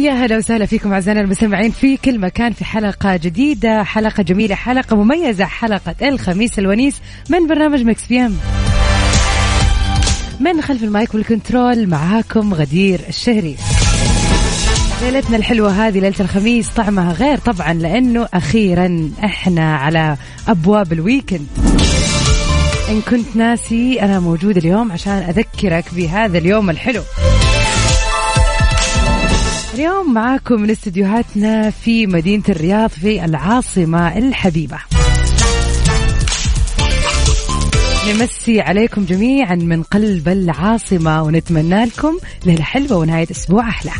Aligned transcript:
ويا 0.00 0.12
هلا 0.12 0.36
وسهلا 0.36 0.66
فيكم 0.66 0.92
أعزائنا 0.92 1.20
المستمعين 1.20 1.70
في 1.70 1.96
كل 1.96 2.18
مكان 2.18 2.52
في 2.52 2.64
حلقة 2.64 3.16
جديدة 3.16 3.82
حلقة 3.82 4.22
جميلة 4.22 4.54
حلقة 4.54 4.96
مميزة 4.96 5.44
حلقة 5.44 5.94
الخميس 6.02 6.58
الونيس 6.58 7.00
من 7.28 7.46
برنامج 7.46 7.82
Mix 7.82 8.06
PM. 8.06 8.36
من 10.40 10.62
خلف 10.62 10.84
ال 10.84 10.91
mic 10.91 11.14
وال 11.14 11.30
control 11.30 11.86
معاكم 11.86 12.54
غدير 12.54 13.00
الشهري. 13.08 13.56
ليلتنا 15.02 15.36
الحلوة 15.36 15.86
هذه 15.86 15.98
ليلة 16.00 16.20
الخميس 16.20 16.68
طعمها 16.68 17.12
غير 17.12 17.38
طبعا 17.38 17.72
لأنه 17.72 18.28
أخيرا 18.34 19.10
إحنا 19.24 19.76
على 19.76 20.16
أبواب 20.48 20.92
ال 20.92 20.98
weekend. 20.98 21.46
إن 22.88 23.00
كنت 23.00 23.36
ناسي 23.36 24.02
أنا 24.02 24.20
موجود 24.20 24.56
اليوم 24.56 24.92
عشان 24.92 25.12
أذكرك 25.12 25.84
بهذا 25.94 26.38
اليوم 26.38 26.70
الحلو. 26.70 27.02
اليوم 29.74 30.14
معاكم 30.14 30.60
من 30.60 30.70
استديوهاتنا 30.70 31.70
في 31.70 32.06
مدينة 32.06 32.42
الرياض 32.48 32.90
في 32.90 33.24
العاصمة 33.24 34.18
الحبيبة 34.18 34.78
نمسي 38.08 38.60
عليكم 38.60 39.04
جميعا 39.04 39.54
من 39.54 39.82
قلب 39.82 40.28
العاصمة 40.28 41.22
ونتمنى 41.22 41.84
لكم 41.84 42.18
ليلة 42.46 42.62
حلوة 42.62 42.98
ونهاية 42.98 43.26
أسبوع 43.30 43.68
أحلى 43.68 43.90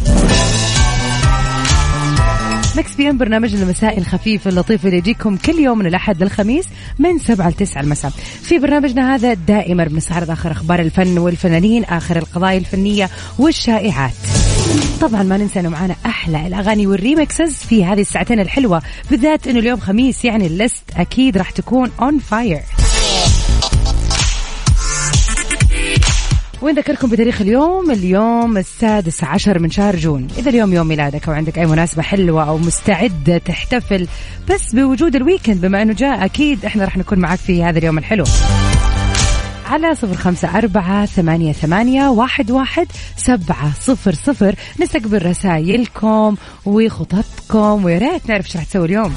Mix 2.77 2.95
PM 2.95 3.19
برنامج 3.19 3.55
المسائي 3.55 3.99
الخفيف 3.99 4.49
اللطيف 4.49 4.87
اللي 4.87 4.97
يجيكم 4.97 5.37
كل 5.37 5.59
يوم 5.59 5.79
من 5.79 5.87
الأحد 5.87 6.23
للخميس 6.23 6.67
من 6.99 7.19
7 7.19 7.49
ل 7.49 7.53
9 7.53 7.81
المساء. 7.81 8.11
في 8.43 8.59
برنامجنا 8.59 9.15
هذا 9.15 9.35
دائما 9.35 9.85
بنستعرض 9.85 10.31
آخر 10.31 10.53
أخبار 10.53 10.81
الفن 10.81 11.19
والفنانين، 11.19 11.85
آخر 11.85 12.17
القضايا 12.17 12.59
الفنية 12.59 13.11
والشائعات. 13.39 14.13
طبعا 15.01 15.23
ما 15.23 15.37
ننسى 15.37 15.61
إنه 15.61 15.69
معانا 15.69 15.97
أحلى 16.07 16.47
الأغاني 16.47 16.87
وال 16.87 17.02
remixes 17.02 17.55
في 17.55 17.85
هذه 17.85 18.01
الساعتين 18.01 18.41
الحلوة، 18.41 18.83
بالذات 19.11 19.49
إنه 19.49 19.59
اليوم 19.59 19.81
خميس 19.81 20.25
يعني 20.25 20.47
ال 20.47 20.54
list 20.54 20.85
أكيد 20.97 21.39
راح 21.39 21.51
تكون 21.51 21.91
on 22.01 22.19
fire. 22.19 22.61
ونذكركم 26.63 27.09
بتاريخ 27.11 27.41
اليوم؟ 27.41 27.91
اليوم 27.91 28.57
السادس 28.57 29.25
عشر 29.25 29.59
من 29.59 29.71
شهر 29.71 29.97
جون. 29.97 30.29
إذا 30.39 30.51
اليوم 30.51 30.73
يوم 30.73 30.89
ميلادك 30.89 31.29
أو 31.29 31.35
عندك 31.35 31.59
أي 31.59 31.67
مناسبة 31.67 32.03
حلوة 32.03 32.49
أو 32.49 32.59
مستعد 32.59 33.43
تحتفل 33.45 34.09
بس 34.51 34.75
بوجود 34.75 35.17
ال 35.17 35.22
weekend 35.22 35.61
بما 35.61 35.83
أنه 35.83 35.93
جاء 35.93 36.25
أكيد 36.25 36.65
إحنا 36.65 36.85
راح 36.85 36.97
نكون 36.97 37.19
معك 37.19 37.39
في 37.39 37.65
هذا 37.65 37.79
اليوم 37.79 37.99
الحلو. 37.99 38.25
على 39.71 39.95
صفر 39.95 40.15
خمسة 40.15 40.59
أربعة 40.59 41.07
ثمانية, 41.07 41.53
ثمانية 41.53 42.09
واحد, 42.09 42.51
واحد 42.51 42.87
سبعة 43.17 43.73
صفر 43.81 44.13
صفر. 44.13 44.55
نستقبل 44.81 45.27
رسائلكم 45.27 46.37
وخططكم 46.67 47.85
ويا 47.85 47.99
ريت 47.99 48.29
نعرف 48.29 48.47
إيش 48.47 48.57
راح 48.57 48.65
تسوي 48.65 48.87
اليوم. 48.87 49.15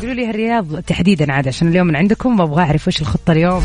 قولوا 0.00 0.14
لي 0.14 0.26
هالرياض 0.26 0.80
تحديدا 0.82 1.32
عاد 1.32 1.48
عشان 1.48 1.68
اليوم 1.68 1.86
من 1.86 1.96
عندكم 1.96 2.40
وابغى 2.40 2.62
أعرف 2.62 2.88
وش 2.88 3.00
الخطة 3.00 3.32
اليوم. 3.32 3.62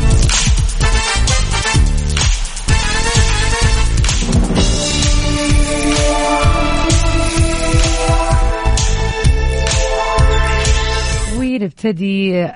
ونبتدي 11.38 12.48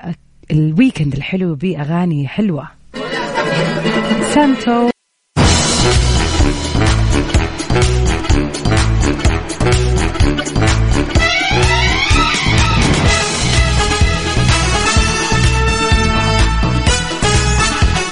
ال 0.51 0.59
weekend 0.59 1.13
الحلو 1.13 1.55
بأغاني 1.55 2.27
حلوة. 2.27 2.78
سانتو 4.33 4.89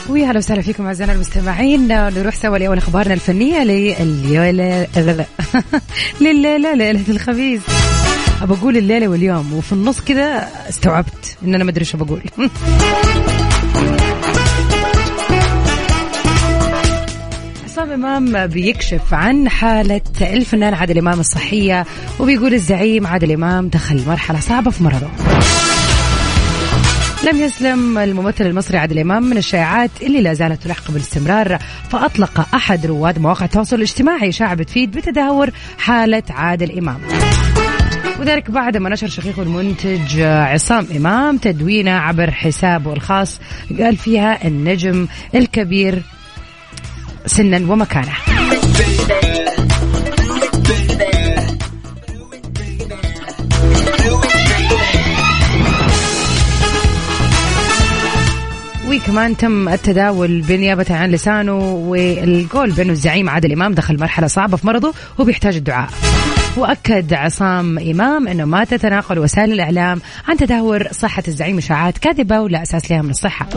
ويا 0.10 0.26
هلا 0.32 0.38
وسهلا 0.38 0.62
فيكم 0.62 0.86
أعزائنا 0.86 1.14
المستمعين. 1.14 1.88
نروح 1.88 2.36
سوا 2.36 2.58
لأول 2.58 2.78
أخبارنا 2.78 3.14
الفنية 3.14 3.64
لليله 3.64 4.88
لليلة 6.22 6.74
ليلة 6.74 7.04
الخميس. 7.10 7.62
ابى 8.42 8.54
أقول 8.54 8.78
الليلة 8.78 9.08
واليوم. 9.08 9.54
وفي 9.54 9.74
النص 9.74 10.02
كذا 10.02 10.48
استوعبت 10.70 11.38
إن 11.44 11.56
أنا 11.56 11.64
ما 11.64 11.70
أدري 11.72 11.82
إيش 11.82 11.96
بقول. 11.96 12.22
عصام 17.78 17.92
إمام 17.92 18.48
بيكشف 18.48 19.14
عن 19.14 19.50
حالة 19.50 20.02
الفنان 20.22 20.74
عادل 20.74 20.98
إمام 20.98 21.20
الصحية 21.20 21.86
وبيقول 22.20 22.54
الزعيم 22.54 23.08
عادل 23.08 23.32
إمام 23.32 23.68
دخل 23.68 24.04
مرحلة 24.08 24.40
صعبة 24.40 24.72
في 24.72 24.84
مرضه. 24.84 25.08
لم 27.24 27.40
يسلم 27.40 27.98
الممثل 27.98 28.46
المصري 28.46 28.78
عادل 28.78 29.00
إمام 29.00 29.24
من 29.24 29.38
الشائعات 29.38 29.92
اللي 30.02 30.22
لا 30.22 30.34
زالت 30.34 30.64
تلحق 30.64 30.92
بالاستمرار 30.92 31.58
فأطلق 31.90 32.56
أحد 32.56 32.86
رواد 32.86 33.20
مواقع 33.20 33.46
التواصل 33.46 33.76
الاجتماعي 33.76 34.30
اشاعه 34.30 34.54
بتفيد 34.54 34.92
بتدهور 34.92 35.50
حالة 35.78 36.24
عادل 36.30 36.78
إمام. 36.78 37.00
وذلك 38.20 38.52
بعد 38.52 38.78
ما 38.78 38.90
نشر 38.90 39.08
شقيقه 39.08 39.42
المنتج 39.42 40.22
عصام 40.22 40.88
إمام 40.96 41.38
تدوينه 41.38 41.92
عبر 41.92 42.32
حسابه 42.32 42.94
الخاص 42.94 43.40
قال 43.80 43.98
فيها 43.98 44.48
النجم 44.48 45.08
الكبير 45.36 46.02
سنا 47.28 47.72
ومكانه 47.72 48.14
وكمان 58.90 59.38
تم 59.38 59.70
التداول 59.70 60.42
بنيابة 60.42 60.86
عن 60.90 61.12
لسانه 61.12 61.58
والقول 61.74 62.72
بأنه 62.72 62.92
الزعيم 62.92 63.30
عادل 63.30 63.52
إمام 63.52 63.74
دخل 63.74 64.00
مرحلة 64.00 64.28
صعبة 64.28 64.58
في 64.58 64.68
مرضه 64.68 64.94
وبيحتاج 65.20 65.56
الدعاء. 65.56 65.90
وأكد 66.58 67.14
عصام 67.14 67.80
إمام 67.80 68.28
إنه 68.28 68.46
ما 68.46 68.64
تتناقل 68.64 69.20
وسائل 69.20 69.52
الإعلام 69.52 70.02
عن 70.28 70.38
تدهور 70.38 70.88
صحة 70.92 71.24
الزعيم 71.28 71.58
اشاعات 71.58 71.98
كاذبة 71.98 72.40
ولا 72.40 72.62
أساس 72.62 72.92
لها 72.92 73.02
من 73.02 73.10
الصحة. 73.10 73.48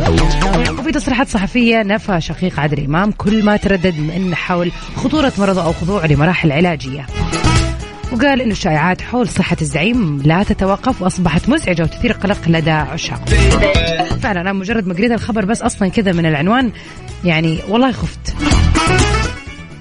وفي 0.79 0.93
تصريحات 0.93 1.29
صحفية 1.29 1.83
نفى 1.83 2.21
شقيق 2.21 2.61
عادل 2.61 2.85
إمام 2.85 3.13
كل 3.13 3.45
ما 3.45 3.57
تردد 3.57 3.99
من 3.99 4.35
حول 4.35 4.73
خطورة 4.97 5.33
مرضه 5.39 5.65
أو 5.65 5.73
خضوعه 5.73 6.07
لمراحل 6.07 6.53
علاجية. 6.53 7.07
وقال 8.13 8.41
إنه 8.41 8.53
الشائعات 8.53 9.01
حول 9.01 9.29
صحة 9.29 9.57
الزعيم 9.61 10.23
لا 10.25 10.43
تتوقف 10.43 11.03
وأصبحت 11.03 11.49
مزعجة 11.49 11.83
وتثير 11.83 12.13
قلق 12.13 12.39
لدى 12.47 12.71
عشاق. 12.71 13.29
فعلا 14.23 14.41
أنا 14.41 14.53
مجرد 14.53 14.87
ما 14.87 14.95
قريت 14.95 15.13
الخبر 15.13 15.45
بس 15.45 15.63
أصلا 15.63 15.89
كذا 15.89 16.13
من 16.13 16.27
العنوان 16.27 16.73
يعني 17.25 17.59
والله 17.69 17.93
خفت. 17.93 18.37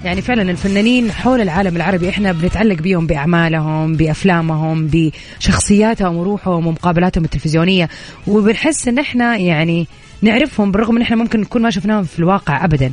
يعني 0.03 0.21
فعلا 0.21 0.51
الفنانين 0.51 1.11
حول 1.11 1.41
العالم 1.41 1.75
العربي 1.75 2.09
إحنا 2.09 2.31
بنتعلق 2.31 2.75
بيهم 2.81 3.07
بأعمالهم 3.07 3.93
بأفلامهم 3.93 4.89
بشخصياتهم 4.91 6.15
وروحهم 6.15 6.67
ومقابلاتهم 6.67 7.23
التلفزيونية. 7.23 7.89
وبنحس 8.27 8.87
إن 8.87 8.99
إحنا 8.99 9.37
يعني 9.37 9.87
نعرفهم 10.21 10.71
بالرغم 10.71 10.95
إن 10.95 11.01
إحنا 11.01 11.15
ممكن 11.15 11.39
نكون 11.41 11.61
ما 11.61 11.69
شفناهم 11.69 12.03
في 12.03 12.19
الواقع 12.19 12.65
ابدا. 12.65 12.91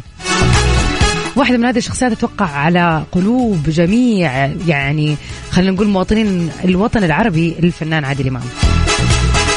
واحدة 1.37 1.59
من 1.59 1.65
هذه 1.65 1.79
الشخصيات 1.79 2.13
تتوقع 2.13 2.47
على 2.47 3.05
قلوب 3.13 3.63
جميع 3.63 4.47
يعني 4.67 5.17
خلينا 5.51 5.71
نقول 5.71 5.89
مواطنين 5.89 6.51
الوطن 6.65 7.05
العربي 7.05 7.55
الفنان 7.59 8.05
عادل 8.05 8.29
إمام. 8.29 8.43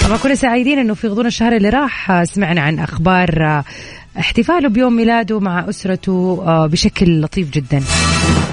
طبعا 0.06 0.18
كنا 0.18 0.35
سعيدين 0.35 0.79
إنه 0.79 0.94
في 0.94 1.07
غضون 1.07 1.25
الشهر 1.25 1.56
اللي 1.56 1.69
راح 1.69 2.24
سمعنا 2.24 2.62
عن 2.62 2.79
أخبار 2.79 3.63
احتفاله 4.17 4.69
بيوم 4.69 4.95
ميلاده 4.95 5.39
مع 5.39 5.69
أسرته 5.69 6.44
بشكل 6.67 7.21
لطيف 7.21 7.50
جدا. 7.50 7.83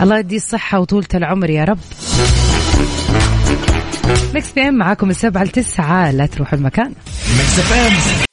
الله 0.02 0.18
يديه 0.18 0.36
الصحة 0.36 0.80
وطولة 0.80 1.06
العمر 1.14 1.50
يا 1.50 1.64
رب. 1.64 1.78
Mix 4.34 4.52
PM 4.52 4.74
معاكم 4.74 5.10
السبعة 5.10 5.44
لتسعة 5.44 6.10
لا 6.10 6.26
تروحوا 6.26 6.58
المكان. 6.58 6.92
Mix 7.38 7.58
FM. 7.58 8.25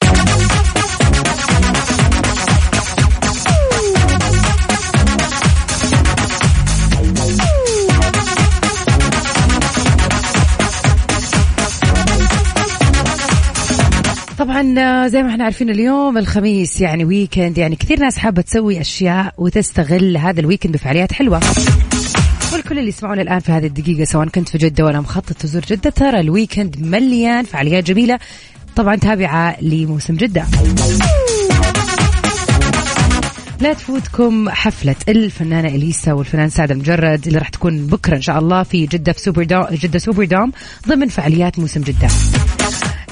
طبعا 14.44 14.74
آه، 14.78 15.06
زي 15.06 15.22
ما 15.22 15.30
إحنا 15.30 15.44
عارفين 15.44 15.70
اليوم 15.70 16.18
الخميس 16.18 16.80
يعني 16.80 17.04
weekend 17.04 17.58
يعني 17.58 17.76
كثير 17.76 18.00
ناس 18.00 18.18
حابة 18.18 18.42
تسوي 18.42 18.80
أشياء 18.80 19.34
وتستغل 19.38 20.16
هذا 20.16 20.40
ال 20.40 20.44
weekend 20.44 20.72
بفعاليات 20.72 21.12
حلوة. 21.12 21.40
والكل 22.52 22.78
اللي 22.78 22.88
يسمعونا 22.88 23.22
الآن 23.22 23.38
في 23.38 23.52
هذه 23.52 23.66
الدقيقة 23.66 24.04
سواء 24.04 24.28
كنت 24.28 24.48
في 24.48 24.58
جدة 24.58 24.84
ولا 24.84 25.00
مخطط 25.00 25.32
تزور 25.32 25.62
جدة 25.62 25.90
ترى 25.90 26.20
ال 26.20 26.27
weekend 26.27 26.76
مليان 26.80 27.44
فعاليات 27.44 27.84
جميلة. 27.84 28.18
طبعا 28.76 28.96
تابعة 28.96 29.56
لموسم 29.62 30.14
جدة. 30.14 30.44
لا 33.60 33.72
تفوتكم 33.72 34.50
حفلة 34.50 34.96
الفنانة 35.08 35.68
إليسا 35.68 36.12
والفنان 36.12 36.48
سعد 36.48 36.70
المجرد 36.70 37.26
اللي 37.26 37.38
راح 37.38 37.48
تكون 37.48 37.86
بكرة 37.86 38.16
إن 38.16 38.22
شاء 38.22 38.38
الله 38.38 38.62
في 38.62 38.86
جدة 38.86 39.12
في 39.12 39.20
Super 39.20 39.44
Dome 39.44 39.66
جدة 39.72 39.98
Super 39.98 40.24
Dome 40.24 40.52
ضمن 40.88 41.08
فعاليات 41.08 41.58
موسم 41.58 41.80
جدة. 41.80 42.08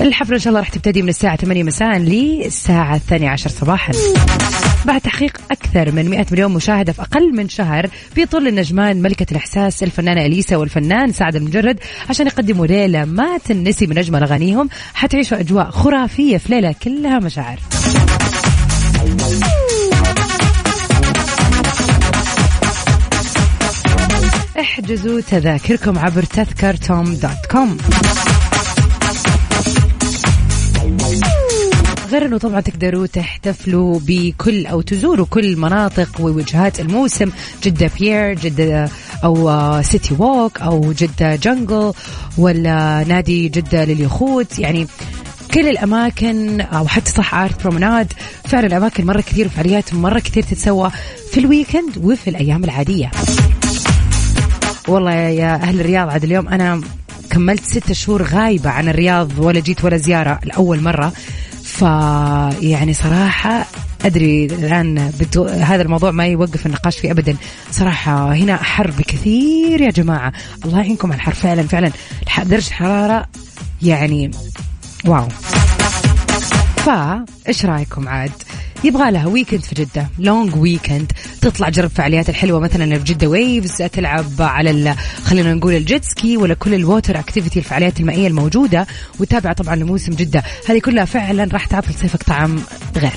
الحفلة 0.02 0.34
إن 0.36 0.40
شاء 0.40 0.48
الله 0.48 0.60
راح 0.60 0.68
تبتدي 0.68 1.02
من 1.02 1.08
الساعة 1.08 1.36
8 1.36 1.62
مساء 1.62 1.96
الثانية 2.94 3.30
عشر 3.30 3.50
صباحا. 3.50 3.92
بعد 4.84 5.00
تحقيق 5.00 5.38
أكثر 5.50 5.92
من 5.92 6.10
100 6.10 6.26
مليون 6.32 6.52
مشاهدة 6.52 6.92
في 6.92 7.02
أقل 7.02 7.36
من 7.36 7.48
شهر 7.48 7.86
بيطل 8.16 8.48
النجمان 8.48 9.02
ملكة 9.02 9.26
الإحساس 9.30 9.82
الفنانة 9.82 10.26
إليسا 10.26 10.56
والفنان 10.56 11.12
سعد 11.12 11.36
المجرد 11.36 11.78
عشان 12.08 12.26
يقدموا 12.26 12.66
ليلة 12.66 13.04
ما 13.04 13.38
تنسي 13.38 13.86
من 13.86 13.98
أجمل 13.98 14.22
أغانيهم. 14.22 14.68
حتعيشوا 14.94 15.40
أجواء 15.40 15.70
خرافية 15.70 16.36
في 16.36 16.52
ليلة 16.54 16.74
كلها 16.82 17.18
مشاعر. 17.18 17.58
احجزوا 24.60 25.20
تذاكركم 25.20 25.98
عبر 25.98 26.22
تذكرتوم 26.22 27.04
dot 27.04 27.46
com. 27.50 27.78
غير 32.12 32.26
إنه 32.26 32.38
طبعا 32.38 32.60
تقدروا 32.60 33.06
تحتفلوا 33.06 34.00
بكل 34.06 34.66
أو 34.66 34.80
تزوروا 34.80 35.26
كل 35.30 35.56
مناطق 35.56 36.20
ووجهات 36.20 36.80
الموسم 36.80 37.30
جدة 37.62 37.90
Pier 37.98 38.34
جدة 38.34 38.88
أو 39.24 39.82
City 39.82 40.14
Walk 40.18 40.60
أو 40.60 40.92
جدة 40.92 41.36
Jungle 41.36 41.92
ولا 42.38 43.04
نادي 43.08 43.48
جدة 43.48 43.84
لليخوت. 43.84 44.58
يعني 44.58 44.86
كل 45.54 45.68
الأماكن 45.68 46.60
أو 46.60 46.86
حتى 46.86 47.10
صح 47.10 47.34
Art 47.34 47.62
Promenade 47.62 48.12
فعلا 48.44 48.76
اماكن 48.76 49.06
مرة 49.06 49.20
كثير 49.20 49.46
وفعاليات 49.46 49.94
مرة 49.94 50.18
كثير 50.18 50.42
تتسوى 50.42 50.90
في 51.32 51.40
ال 51.40 51.47
weekend 51.47 51.98
وفي 51.98 52.30
الأيام 52.30 52.64
العادية. 52.64 53.10
والله 54.88 55.12
يا 55.14 55.54
أهل 55.54 55.80
الرياض 55.80 56.08
عاد 56.08 56.24
اليوم 56.24 56.48
أنا 56.48 56.80
كملت 57.30 57.64
ستة 57.64 57.94
شهور 57.94 58.22
غايبة 58.22 58.70
عن 58.70 58.88
الرياض 58.88 59.38
ولا 59.38 59.60
جيت 59.60 59.84
ولا 59.84 59.96
زيارة 59.96 60.40
لأول 60.44 60.80
مرة. 60.82 61.12
ف 61.72 61.82
يعني 62.62 62.94
صراحة 62.94 63.66
أدري 64.04 64.44
الآن 64.46 65.12
بدو 65.20 65.44
هذا 65.44 65.82
الموضوع 65.82 66.10
ما 66.10 66.26
يوقف 66.26 66.66
النقاش 66.66 66.98
فيه 66.98 67.10
أبدا. 67.10 67.36
صراحة 67.70 68.34
هنا 68.34 68.56
حر 68.56 68.90
بكثير 68.90 69.80
يا 69.80 69.90
جماعة. 69.90 70.32
الله 70.64 70.78
يعينكم 70.78 71.12
على 71.12 71.16
الحر. 71.16 71.34
فعلا 71.34 71.62
فعلا. 71.62 71.92
درجة 72.44 72.68
الحرارة 72.68 73.26
يعني 73.82 74.30
wow. 75.04 75.28
فايش 76.86 77.64
رأيكم 77.64 78.08
عاد؟ 78.08 78.30
يبغى 78.84 79.10
لها 79.10 79.26
weekend 79.26 79.60
في 79.60 79.74
جدة 79.74 80.06
long 80.18 80.56
weekend 80.56 81.12
تطلع 81.40 81.68
جرب 81.68 81.90
فعاليات 81.90 82.28
الحلوة 82.28 82.60
مثلا 82.60 82.98
في 82.98 83.04
جدة 83.04 83.28
Waves 83.28 83.76
تلعب 83.76 84.26
على 84.40 84.94
خلينا 85.24 85.54
نقول 85.54 85.74
ال 85.74 85.82
jet 85.82 86.04
ski 86.04 86.36
ولا 86.36 86.54
كل 86.54 86.74
ال 86.74 86.81
water 86.81 87.18
activity 87.18 87.58
الفعاليات 87.58 88.00
المائية 88.00 88.26
الموجودة. 88.26 88.86
وتابع 89.20 89.52
طبعا 89.52 89.76
لموسم 89.76 90.12
جدة. 90.12 90.42
هذه 90.68 90.78
كلها 90.78 91.04
فعلا 91.04 91.48
راح 91.52 91.66
تعطي 91.66 91.90
لصيفك 91.90 92.22
طعم 92.22 92.60
غير. 92.96 93.12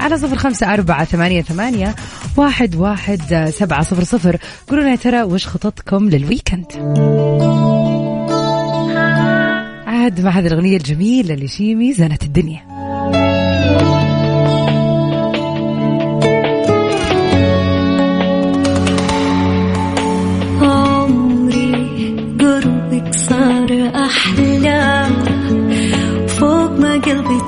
على 0.00 0.18
صفر 0.18 0.36
خمسة 0.36 0.74
أربعة 0.74 1.04
ثمانية 1.04 1.42
ثمانية 1.42 1.94
واحد 2.36 2.76
واحد 2.76 3.52
سبعة 3.58 3.82
صفر 3.82 4.04
صفر. 4.04 4.36
قولوا 4.68 4.88
يا 4.88 4.96
ترى 4.96 5.22
وش 5.22 5.46
خططكم 5.46 6.08
لل 6.08 6.21
weekend 6.21 6.66
عاد 10.00 10.20
مع 10.20 10.30
هذه 10.30 10.46
الأغنية 10.46 10.76
الجميلة 10.76 11.34
لشيمي 11.34 11.92
زنة 11.92 12.18
الدنيا. 12.22 12.60
عمري 20.62 21.72
قربك 22.40 23.14
صار 23.14 23.90
أحلى. 24.06 25.06
فوق 26.28 26.70
ما 26.70 26.92
قلبي 26.92 27.40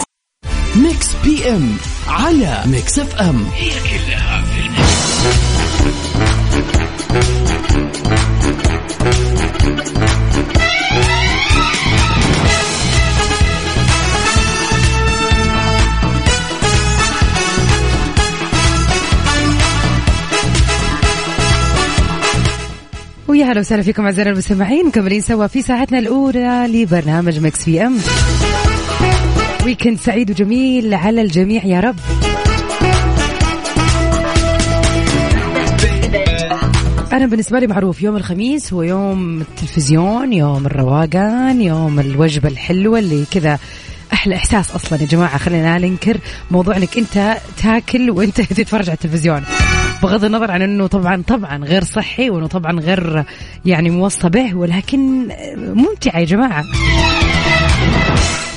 Mix 0.77 1.09
PM 1.25 1.77
على 2.09 2.63
Mix 2.67 2.99
FM. 2.99 3.45
هي 3.55 3.71
كلها 3.71 4.22
ويا 23.33 23.45
هلا 23.45 23.61
وسهلا 23.61 23.83
فيكم 23.83 24.05
اعزائنا 24.05 24.31
المستمعين 24.31 24.87
مكملين 24.87 25.21
سوا 25.21 25.47
في 25.47 25.63
ساعتنا 25.63 25.99
الأولى 25.99 26.67
لبرنامج 26.69 27.39
Mix 27.39 27.65
PM. 27.65 27.99
weekend 29.65 30.01
سعيد 30.01 30.31
وجميل 30.31 30.95
على 30.95 31.23
الجميع 31.23 31.65
يا 31.65 31.81
رب. 31.81 31.97
أنا 37.13 37.27
بالنسبة 37.27 37.59
لي 37.59 37.67
معروف 37.67 38.03
يوم 38.03 38.17
الخميس 38.17 38.73
هو 38.73 38.83
يوم 38.83 39.41
التلفزيون 39.41 40.33
يوم 40.33 40.67
الروقان 40.67 41.61
يوم 41.61 42.01
الوجبة 42.01 42.49
الحلوة 42.49 42.99
اللي 42.99 43.25
كذا 43.31 43.59
أحلى 44.13 44.35
إحساس 44.35 44.71
أصلا. 44.71 45.01
يا 45.01 45.07
جماعة 45.07 45.39
خلينا 45.39 45.79
لا 45.79 45.89
ننكر 45.89 46.19
موضوع 46.51 46.77
إنك 46.77 46.99
أنت 46.99 47.37
تاكل 47.63 48.11
وأنت 48.11 48.41
تتفرج 48.61 48.89
على 48.89 48.95
التلفزيون. 48.95 49.43
بغض 50.03 50.25
النظر 50.25 50.51
عن 50.51 50.63
إنه 50.63 50.87
طبعا 50.87 51.23
طبعا 51.27 51.65
غير 51.65 51.85
صحي 51.85 52.31
وإنه 52.31 52.47
طبعا 52.47 52.81
غير 52.81 53.25
يعني 53.65 53.91
موصى 53.91 54.29
به 54.29 54.55
ولكن 54.55 55.29
ممتع 55.57 56.19
يا 56.19 56.25
جماعة. 56.25 56.65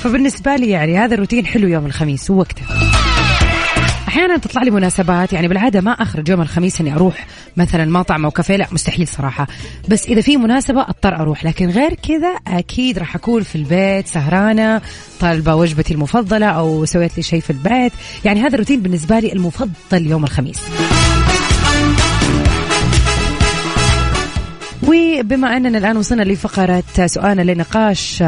فبالنسبة 0.02 0.56
لي 0.56 0.70
يعني 0.70 0.98
هذا 0.98 1.14
الروتين 1.14 1.46
حلو 1.46 1.68
يوم 1.68 1.86
الخميس 1.86 2.30
ووقته. 2.30 2.62
أحيانا 4.08 4.38
تطلع 4.38 4.64
لي 4.64 4.72
مناسبات 4.72 5.34
يعني 5.34 5.48
بالعادة 5.48 5.82
ما 5.82 5.92
أخرج 5.92 6.30
يوم 6.30 6.42
الخميس 6.42 6.82
إني 6.82 6.94
أروح 6.94 7.28
مثلا 7.58 7.86
مطعم 7.86 8.26
أو 8.26 8.32
كافيه 8.32 8.56
لا 8.56 8.68
مستحيل 8.72 9.08
صراحة. 9.08 9.48
بس 9.90 10.06
إذا 10.06 10.22
في 10.22 10.38
مناسبة 10.38 10.82
أضطر 10.82 11.16
أروح 11.16 11.46
لكن 11.46 11.70
غير 11.70 11.94
كذا 11.94 12.36
أكيد 12.48 12.98
راح 13.00 13.16
أكون 13.16 13.44
في 13.44 13.56
البيت 13.56 14.08
سهرانة 14.08 14.82
طالبة 15.20 15.56
وجبتي 15.56 15.94
المفضلة 15.94 16.46
أو 16.46 16.86
سويت 16.86 17.18
لي 17.18 17.24
شيء 17.24 17.42
في 17.42 17.50
البيت. 17.50 17.92
يعني 18.26 18.42
هذا 18.42 18.54
الروتين 18.54 18.82
بالنسبة 18.82 19.20
لي 19.20 19.34
المفضل 19.34 20.08
يوم 20.08 20.24
الخميس. 20.24 20.60
وبما 24.88 25.58
أننا 25.58 25.78
الآن 25.78 25.98
وصلنا 25.98 26.22
لفقرة 26.24 26.84
سؤالنا 27.06 27.52
لنقاش 27.52 28.24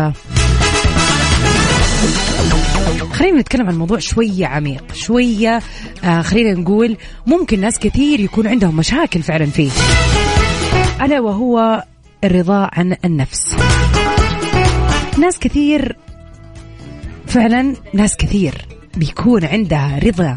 خلينا 3.12 3.40
نتكلم 3.40 3.68
عن 3.68 3.78
موضوع 3.78 4.00
شوية 4.00 4.48
عميق 4.48 4.84
شوية 4.94 5.60
آه 6.04 6.22
خلينا 6.22 6.54
نقول 6.54 6.98
ممكن 7.28 7.62
ناس 7.62 7.80
كثير 7.80 8.20
يكون 8.20 8.48
عندهم 8.48 8.76
مشاكل 8.76 9.22
فعلا 9.22 9.46
فيه. 9.46 9.72
ألا 11.02 11.20
وهو 11.20 11.84
الرضا 12.24 12.70
عن 12.74 12.96
النفس. 13.06 13.56
ناس 15.18 15.40
كثير 15.40 15.96
فعلا 17.28 17.76
ناس 17.94 18.16
كثير 18.18 18.54
بيكون 18.98 19.46
عندها 19.46 20.00
رضا 20.04 20.36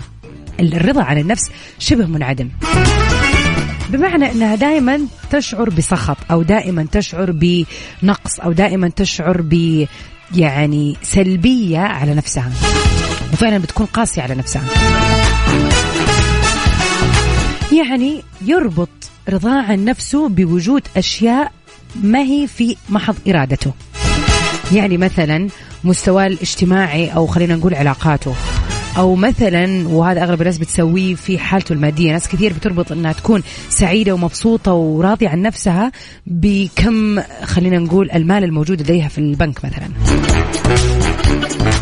الرضا 0.61 1.03
عن 1.03 1.19
النفس 1.19 1.51
شبه 1.79 2.07
منعدم. 2.07 2.49
بمعنى 3.91 4.33
إنها 4.33 4.55
دائما 4.55 5.01
تشعر 5.31 5.71
بسخط 5.71 6.17
أو 6.31 6.43
دائما 6.43 6.87
تشعر 6.93 7.31
بنقص 7.31 8.41
أو 8.41 8.53
دائما 8.53 8.89
تشعر 8.89 9.41
ب 9.41 9.87
يعني 10.35 10.97
سلبية 11.03 11.79
على 11.79 12.15
نفسها. 12.15 12.53
وفعلا 13.33 13.59
بتكون 13.59 13.87
قاسية 13.87 14.23
على 14.23 14.35
نفسها. 14.35 14.63
يعني 17.73 18.23
يربط 18.45 18.89
رضاه 19.29 19.63
عن 19.63 19.85
نفسه 19.85 20.29
بوجود 20.29 20.83
أشياء 20.97 21.53
ما 22.03 22.19
هي 22.19 22.47
في 22.47 22.77
محض 22.89 23.17
إرادته. 23.29 23.73
يعني 24.73 24.97
مثلا 24.97 25.49
مستواه 25.85 26.27
الاجتماعي 26.27 27.09
أو 27.09 27.27
خلينا 27.27 27.57
نقول 27.57 27.75
علاقاته. 27.75 28.35
أو 28.97 29.15
مثلا 29.15 29.89
وهذا 29.89 30.23
أغلب 30.23 30.41
الناس 30.41 30.59
بتسويه 30.59 31.15
في 31.15 31.39
حالته 31.39 31.73
المادية. 31.73 32.13
ناس 32.13 32.29
كثير 32.29 32.53
بتربط 32.53 32.93
إنها 32.93 33.13
تكون 33.13 33.43
سعيدة 33.69 34.15
ومبسوطة 34.15 34.73
وراضية 34.73 35.29
عن 35.29 35.43
نفسها 35.43 35.93
بكم 36.27 37.21
خلينا 37.45 37.79
نقول 37.79 38.11
المال 38.11 38.45
الموجود 38.45 38.81
لديها 38.81 39.09
في 39.09 39.19
البنك 39.19 39.65
مثلا. 39.65 39.89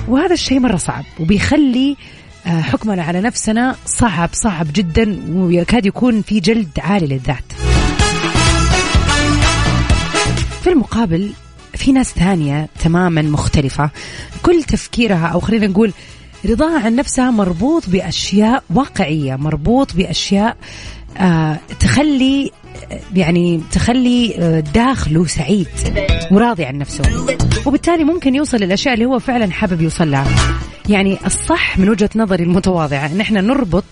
وهذا 0.08 0.32
الشيء 0.32 0.60
مرة 0.60 0.76
صعب 0.76 1.04
وبيخلي 1.20 1.96
آه، 2.46 2.60
حكمنا 2.60 3.02
على 3.02 3.20
نفسنا 3.20 3.76
صعب 3.86 4.30
صعب 4.32 4.66
جدا 4.74 5.18
ويكاد 5.32 5.86
يكون 5.86 6.22
في 6.22 6.40
جلد 6.40 6.68
عالي 6.78 7.06
للذات. 7.06 7.52
في 10.62 10.70
المقابل 10.70 11.30
في 11.74 11.92
ناس 11.92 12.12
ثانية 12.12 12.68
تماما 12.80 13.22
مختلفة. 13.22 13.90
كل 14.42 14.62
تفكيرها 14.62 15.26
أو 15.26 15.40
خلينا 15.40 15.66
نقول 15.66 15.92
رضاها 16.46 16.80
عن 16.80 16.96
نفسها 16.96 17.30
مربوط 17.30 17.88
بأشياء 17.90 18.62
واقعية 18.74 19.36
مربوط 19.36 19.94
بأشياء 19.96 20.56
آه 21.18 21.58
تخلي 21.80 22.50
يعني 23.14 23.60
تخلي 23.72 24.34
آه، 24.38 24.60
داخله 24.60 25.26
سعيد 25.26 25.68
وراضي 26.30 26.64
عن 26.64 26.78
نفسه. 26.78 27.04
وبالتالي 27.66 28.04
ممكن 28.04 28.34
يوصل 28.34 28.56
للأشياء 28.56 28.94
اللي 28.94 29.04
هو 29.06 29.18
فعلا 29.18 29.50
حابب 29.52 29.80
يوصل 29.82 30.10
لها 30.10 30.26
يعني 30.88 31.18
الصح 31.26 31.78
من 31.78 31.88
وجهة 31.88 32.10
نظري 32.16 32.44
المتواضعة 32.44 33.06
ان 33.06 33.20
إحنا 33.20 33.40
نربط 33.40 33.84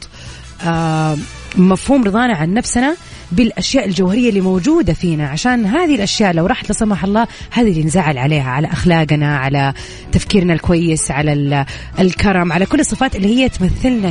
آه 0.67 1.17
مفهوم 1.57 2.05
رضانا 2.05 2.37
عن 2.37 2.55
نفسنا 2.55 2.97
بالأشياء 3.33 3.87
الجوهرية 3.89 4.29
اللي 4.29 4.41
موجودة 4.41 4.93
فينا 4.93 5.29
عشان 5.29 5.67
هذه 5.67 5.95
الأشياء 5.95 6.33
لو 6.33 6.47
راحت 6.47 6.69
لا 6.69 6.75
سمح 6.75 7.05
الله 7.05 7.27
هذه 7.51 7.69
اللي 7.71 7.85
نزعل 7.85 8.19
عليها 8.19 8.51
على 8.51 8.67
أخلاقنا 8.69 9.37
على 9.39 9.73
تفكيرنا 10.13 10.53
الكويس 10.55 11.11
على 11.11 11.33
ال- 11.33 11.65
الكرم 11.99 12.53
على 12.53 12.67
كل 12.67 12.81
الصفات 12.81 13.17
اللي 13.17 13.29
هي 13.37 13.49
تمثلنا 13.49 14.11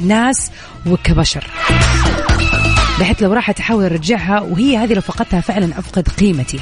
كناس 0.00 0.50
وكبشر. 0.86 1.44
بحيث 3.00 3.22
لو 3.22 3.32
راحت 3.32 3.60
أحاول 3.60 3.84
أرجعها 3.84 4.40
وهي 4.40 4.76
هذه 4.76 4.92
لو 4.92 5.00
فقدتها 5.00 5.40
فعلا 5.40 5.78
أفقد 5.78 6.08
قيمتي. 6.08 6.58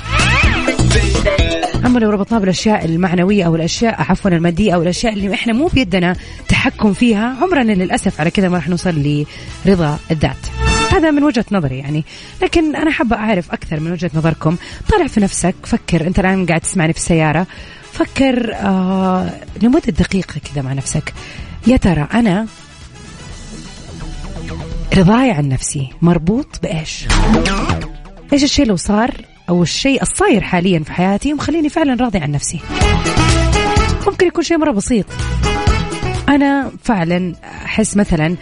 أما 1.86 1.98
لو 1.98 2.10
ربطناها 2.10 2.40
بالأشياء 2.40 2.84
المعنوية 2.84 3.44
أو 3.44 3.56
الأشياء 3.56 4.02
عفوا 4.02 4.30
المادية 4.30 4.74
أو 4.74 4.82
الأشياء 4.82 5.12
اللي 5.12 5.34
إحنا 5.34 5.52
مو 5.52 5.66
بيدنا 5.66 6.16
تحكم 6.48 6.92
فيها 6.92 7.36
عمرنا 7.42 7.72
للأسف 7.72 8.20
على 8.20 8.30
كذا 8.30 8.48
ما 8.48 8.56
راح 8.56 8.68
نوصل 8.68 9.24
لرضا 9.66 9.98
الذات. 10.10 10.69
هذا 10.90 11.10
من 11.10 11.24
وجهة 11.24 11.44
نظري 11.52 11.78
يعني. 11.78 12.04
لكن 12.42 12.76
أنا 12.76 12.90
حابة 12.90 13.16
أعرف 13.16 13.52
أكثر 13.52 13.80
من 13.80 13.92
وجهة 13.92 14.10
نظركم. 14.14 14.56
طالع 14.88 15.06
في 15.06 15.20
نفسك. 15.20 15.54
فكر. 15.64 16.06
أنت 16.06 16.18
الآن 16.18 16.46
قاعد 16.46 16.60
تسمعني 16.60 16.92
في 16.92 16.98
السيارة. 16.98 17.46
فكر 17.92 18.54
آه 18.54 19.30
لمدة 19.62 19.80
دقيقة 19.80 20.40
كذا 20.52 20.62
مع 20.62 20.72
نفسك. 20.72 21.14
يا 21.66 21.76
ترى 21.76 22.06
أنا 22.14 22.46
رضاي 24.96 25.30
عن 25.30 25.48
نفسي؟ 25.48 25.88
مربوط 26.02 26.60
بإيش؟ 26.62 27.06
إيش 28.32 28.44
الشيء 28.44 28.66
لو 28.66 28.76
صار 28.76 29.10
أو 29.48 29.62
الشيء 29.62 30.02
الصاير 30.02 30.40
حاليا 30.40 30.78
في 30.78 30.92
حياتي 30.92 31.32
ومخليني 31.32 31.68
فعلا 31.68 32.04
راضي 32.04 32.18
عن 32.18 32.30
نفسي؟ 32.30 32.60
ممكن 34.06 34.26
يكون 34.26 34.44
شيء 34.44 34.58
مرة 34.58 34.70
بسيط. 34.70 35.06
أنا 36.28 36.72
فعلا 36.84 37.34
أحس 37.64 37.96
مثلا 37.96 38.36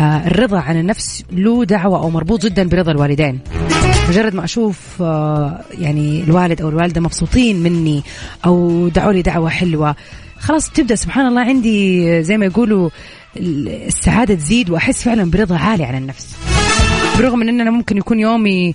الرضا 0.00 0.58
عن 0.58 0.80
النفس 0.80 1.24
له 1.32 1.64
دعوة 1.64 1.98
أو 1.98 2.10
مربوط 2.10 2.44
جدا 2.44 2.68
برضا 2.68 2.92
الوالدين. 2.92 3.38
مجرد 4.08 4.34
ما 4.34 4.44
أشوف 4.44 5.02
آه، 5.02 5.60
يعني 5.78 6.22
الوالد 6.22 6.60
أو 6.62 6.68
الوالدة 6.68 7.00
مبسوطين 7.00 7.62
مني 7.62 8.02
أو 8.46 8.88
دعوا 8.88 9.12
لي 9.12 9.22
دعوة 9.22 9.50
حلوة 9.50 9.96
خلاص 10.38 10.70
بتبدا 10.70 10.94
سبحان 10.94 11.26
الله 11.26 11.40
عندي 11.40 12.22
زي 12.22 12.36
ما 12.36 12.46
يقولوا 12.46 12.90
السعادة 13.36 14.34
تزيد 14.34 14.70
وأحس 14.70 15.02
فعلا 15.02 15.30
برضا 15.30 15.56
عالي 15.56 15.84
عن 15.84 15.94
النفس. 15.94 16.36
برغم 17.18 17.42
ان 17.42 17.60
أنا 17.60 17.70
ممكن 17.70 17.96
يكون 17.96 18.20
يومي 18.20 18.74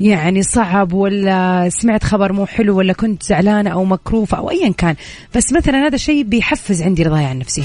يعني 0.00 0.42
صعب 0.42 0.92
ولا 0.92 1.68
سمعت 1.68 2.04
خبر 2.04 2.32
مو 2.32 2.46
حلو 2.46 2.78
ولا 2.78 2.92
كنت 2.92 3.22
زعلانة 3.22 3.70
أو 3.70 3.84
مكروفة 3.84 4.38
أو 4.38 4.50
أيا 4.50 4.72
كان. 4.72 4.94
بس 5.34 5.52
مثلا 5.52 5.86
هذا 5.86 5.94
الشيء 5.94 6.22
بيحفز 6.22 6.82
عندي 6.82 7.02
رضاي 7.02 7.24
عن 7.24 7.38
نفسي. 7.38 7.64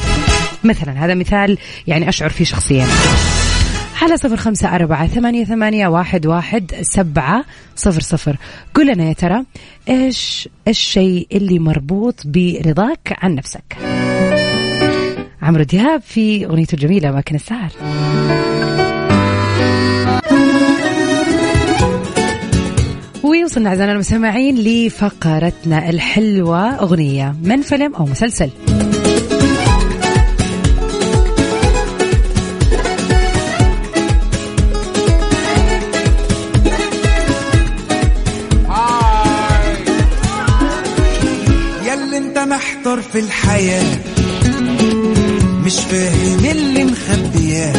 مثلا 0.63 1.05
هذا 1.05 1.13
مثال 1.13 1.57
يعني 1.87 2.09
أشعر 2.09 2.29
فيه 2.29 2.45
شخصيا. 2.45 2.85
على 4.01 4.17
صفر 4.17 4.37
خمسة 4.37 4.75
أربعة 4.75 5.07
ثمانية, 5.07 5.45
ثمانية 5.45 5.87
واحد, 5.87 6.25
واحد 6.25 6.71
سبعة 6.81 7.45
صفر 7.75 8.01
صفر. 8.01 8.37
قل 8.73 8.93
لنا 8.93 9.03
يا 9.03 9.13
ترى 9.13 9.43
إيش 9.89 10.49
الشيء 10.67 11.27
اللي 11.31 11.59
مربوط 11.59 12.21
برضاك 12.25 13.17
عن 13.21 13.35
نفسك؟ 13.35 13.77
عمرو 15.41 15.63
دياب 15.63 16.01
في 16.01 16.45
أغنيته 16.45 16.73
الجميلة 16.75 17.09
أماكن 17.09 17.35
السهر. 17.35 17.71
ويوصلنا 23.43 23.69
أعزائنا 23.69 23.91
المستمعين 23.91 24.55
لفقرتنا 24.57 25.89
الحلوة 25.89 26.69
أغنية 26.69 27.35
من 27.43 27.61
فيلم 27.61 27.95
أو 27.95 28.05
مسلسل. 28.05 28.49
محتار 42.45 43.01
في 43.01 43.19
الحياة 43.19 43.97
مش 45.65 45.79
فاهم 45.79 46.45
اللي 46.51 46.83
مخبياه 46.83 47.73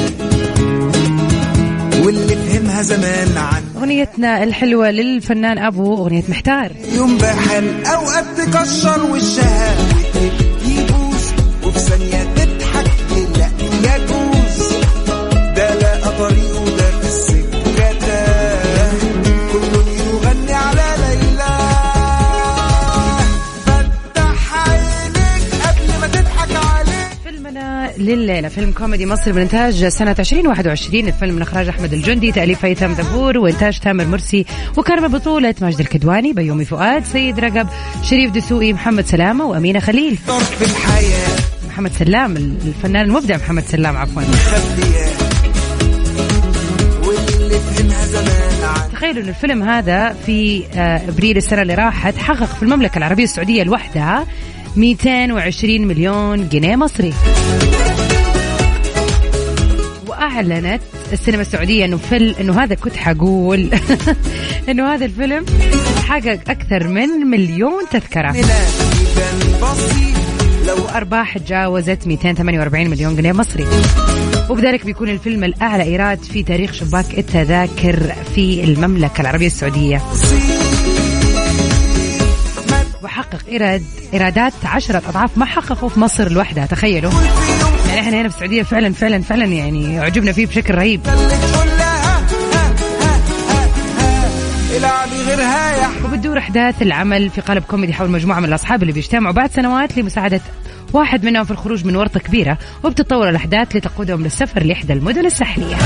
واللي 2.05 2.35
فهمها 2.75 2.83
زمان 2.83 3.39
عن 3.39 3.63
أغنيتنا 3.77 4.43
الحلوة 4.43 4.91
للفنان 4.91 5.59
أبو 5.59 5.95
أغنية 5.95 6.25
محتار. 6.29 6.73
يوم 6.95 7.19
بحال 7.19 7.87
اوقات 7.87 8.25
تكشر 8.37 9.03
وشها 9.11 9.75
يبوس 10.67 11.33
وفي 11.67 11.79
ثانية 11.79 12.44
لليلة 28.05 28.49
فيلم 28.49 28.73
كوميدي 28.73 29.07
مصري 29.07 29.33
من 29.33 29.41
إنتاج 29.41 29.89
سنة 29.89 30.17
2021 30.19 31.09
الفيلم 31.09 31.35
من 31.35 31.43
إخراج 31.43 31.69
أحمد 31.69 31.93
الجندي 31.93 32.33
تأليف 32.33 32.65
هيثم 32.65 32.93
دبور 32.93 33.39
وإنتاج 33.39 33.79
تامر 33.79 34.05
مرسي 34.07 34.45
وكان 34.77 35.09
بطولة 35.09 35.55
ماجد 35.61 35.81
الكدواني 35.81 36.33
بيومي 36.33 36.65
فؤاد 36.65 37.05
سيد 37.05 37.39
رقب 37.41 37.69
شريف 38.03 38.31
دسوقي 38.31 38.73
محمد 38.73 39.07
سلامة 39.07 39.45
وأمينة 39.45 39.81
خليل. 39.81 40.19
محمد 41.69 41.93
سلام 41.93 42.37
الفنان 42.37 43.05
المبدع 43.05 43.37
محمد 43.37 43.63
سلام 43.65 43.97
عفوا. 43.97 44.23
تخيلوا 48.93 49.23
إن 49.23 49.29
الفيلم 49.29 49.63
هذا 49.63 50.13
في 50.27 50.65
آه، 50.75 51.09
إبريل 51.09 51.37
السنة 51.37 51.63
اللي 51.63 51.75
راحت 51.75 52.17
حقق 52.17 52.45
في 52.57 52.63
المملكة 52.63 52.99
العربية 52.99 53.25
السعودية 53.25 53.63
لوحدها 53.63 54.27
220 54.77 55.87
مليون 55.87 56.49
جنيه 56.49 56.77
مصري. 56.77 57.13
وأعلنت 60.09 60.83
السينما 61.13 61.43
السعودية 61.43 61.85
إنه 61.85 61.97
فيل 61.97 62.35
إنه 62.41 62.63
هذا 62.63 62.75
كنت 62.75 62.97
حقول 62.97 63.71
إنه 64.69 64.95
هذا 64.95 65.05
الفيلم 65.05 65.45
حقق 66.05 66.41
أكثر 66.49 66.89
من 66.89 67.09
مليون 67.09 67.83
تذكرة. 67.91 68.37
وارباح 70.79 71.39
تجاوزت 71.39 72.07
248 72.07 72.91
مليون 72.91 73.17
جنيه 73.17 73.33
مصري. 73.33 73.67
وبذلك 74.51 74.87
بيكون 74.87 75.09
الفيلم 75.09 75.45
الأعلى 75.45 75.83
إيراد 75.83 76.19
في 76.19 76.43
تاريخ 76.43 76.73
شباك 76.73 77.19
التذاكر 77.19 78.13
في 78.35 78.65
المملكة 78.65 79.21
العربية 79.21 79.47
السعودية. 79.47 80.03
وحقق 83.35 83.49
إيراد 83.49 83.83
إيرادات 84.13 84.53
عشرة 84.65 85.03
أضعاف 85.09 85.39
ما 85.39 85.45
حققوا 85.45 85.89
في 85.89 86.01
مصر 86.01 86.33
لوحدها 86.33 86.67
تخيلوا. 86.67 87.13
يعني 87.89 88.01
إحنا 88.01 88.21
هنا 88.21 88.29
في 88.29 88.35
السعودية 88.35 88.63
فعلا 88.63 88.93
فعلا 88.93 89.23
فعلا 89.23 89.45
يعني 89.45 89.99
عجبنا 89.99 90.33
فيه 90.33 90.47
بشكل 90.47 90.75
رهيب. 90.75 91.01
وبتدور 96.05 96.39
أحداث 96.39 96.83
العمل 96.83 97.31
في 97.31 97.41
قالب 97.41 97.63
كوميدي 97.63 97.93
حول 97.93 98.11
مجموعة 98.11 98.41
من 98.41 98.49
الأصحاب 98.49 98.83
اللي 98.83 98.93
بيجتمعوا 98.93 99.35
بعد 99.35 99.51
سنوات 99.53 99.99
لمساعدة 99.99 100.41
واحد 100.93 101.25
منهم 101.25 101.45
في 101.45 101.51
الخروج 101.51 101.85
من 101.85 101.97
ورطة 101.97 102.21
كبيرة 102.21 102.59
وبتتطور 102.85 103.29
الأحداث 103.29 103.77
لتقودهم 103.77 104.23
للسفر 104.23 104.63
لإحدى 104.63 104.93
المدن 104.93 105.27
الساحلية. 105.27 105.77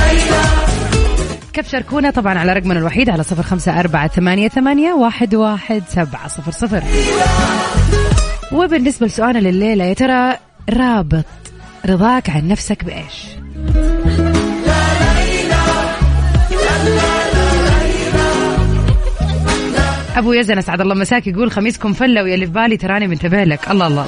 كيف 1.58 1.70
شاركونا 1.70 2.10
طبعا 2.10 2.38
على 2.38 2.52
رقمنا 2.52 2.78
الوحيد 2.78 3.10
على 3.10 3.22
صفر 3.22 3.42
خمسة 3.42 3.80
أربعة 3.80 4.08
ثمانية, 4.08 4.48
ثمانية 4.48 4.92
واحد, 4.92 5.34
واحد 5.34 5.82
سبعة 5.88 6.28
صفر 6.28 6.50
صفر. 6.50 6.82
وبالنسبة 8.52 9.06
لسؤالنا 9.06 9.38
لليلة 9.38 9.84
يا 9.84 9.94
ترى 9.94 10.36
رابط 10.70 11.24
رضاك 11.86 12.30
عن 12.30 12.48
نفسك 12.48 12.84
بإيش؟ 12.84 13.26
أبو 20.16 20.32
يزن 20.32 20.58
أسعد 20.58 20.80
الله 20.80 20.94
مساك 20.94 21.26
يقول 21.26 21.50
خميسكم 21.50 21.92
فلة 21.92 22.22
ويا 22.22 22.34
اللي 22.34 22.46
في 22.46 22.52
بالي 22.52 22.76
تراني 22.76 23.06
منتبه 23.06 23.44
لك. 23.44 23.70
الله 23.70 23.86
الله. 23.86 24.06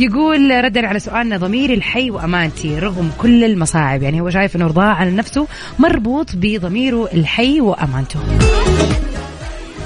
يقول 0.00 0.64
ردا 0.64 0.86
على 0.86 0.98
سؤالنا 0.98 1.36
ضميري 1.36 1.74
الحي 1.74 2.10
وأمانتي 2.10 2.78
رغم 2.78 3.10
كل 3.18 3.44
المصاعب. 3.44 4.02
يعني 4.02 4.20
هو 4.20 4.30
شايف 4.30 4.56
إنه 4.56 4.66
رضاه 4.66 4.84
عن 4.84 5.16
نفسه 5.16 5.46
مربوط 5.78 6.30
بضميره 6.34 7.08
الحي 7.12 7.60
وأمانته. 7.60 8.20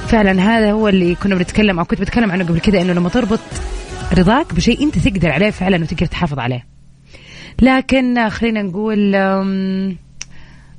فعلا 0.09 0.43
هذا 0.43 0.73
هو 0.73 0.89
اللي 0.89 1.15
كنا 1.15 1.35
بنتكلم 1.35 1.79
أو 1.79 1.85
كنت 1.85 2.01
بتكلم 2.01 2.33
عنه 2.33 2.45
قبل 2.45 2.61
كده 2.61 2.83
إنه 2.83 2.93
لما 2.93 3.09
تربط 3.09 3.41
رضاك 4.19 4.55
بشيء 4.55 4.83
أنت 4.83 4.99
تقدر 4.99 5.31
عليه 5.31 5.51
فعلا 5.51 5.83
وتقدر 5.83 6.07
تحافظ 6.07 6.39
عليه. 6.39 6.67
لكن 7.63 8.29
خلينا 8.29 8.63
نقول 8.63 9.15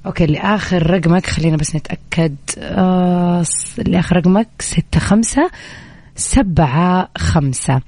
أوكي 0.06 0.24
اللي 0.24 0.40
اخر 0.40 0.92
رقمك 0.92 1.26
خلينا 1.26 1.58
بس 1.58 1.76
نتأكد 1.76 2.36
آه 2.58 3.46
اللي 3.80 4.00
اخر 4.00 4.16
رقمك 4.16 4.48
ستة 4.60 5.00
خمسة 5.00 5.50
سبعة 6.16 7.10
خمسة. 7.18 7.82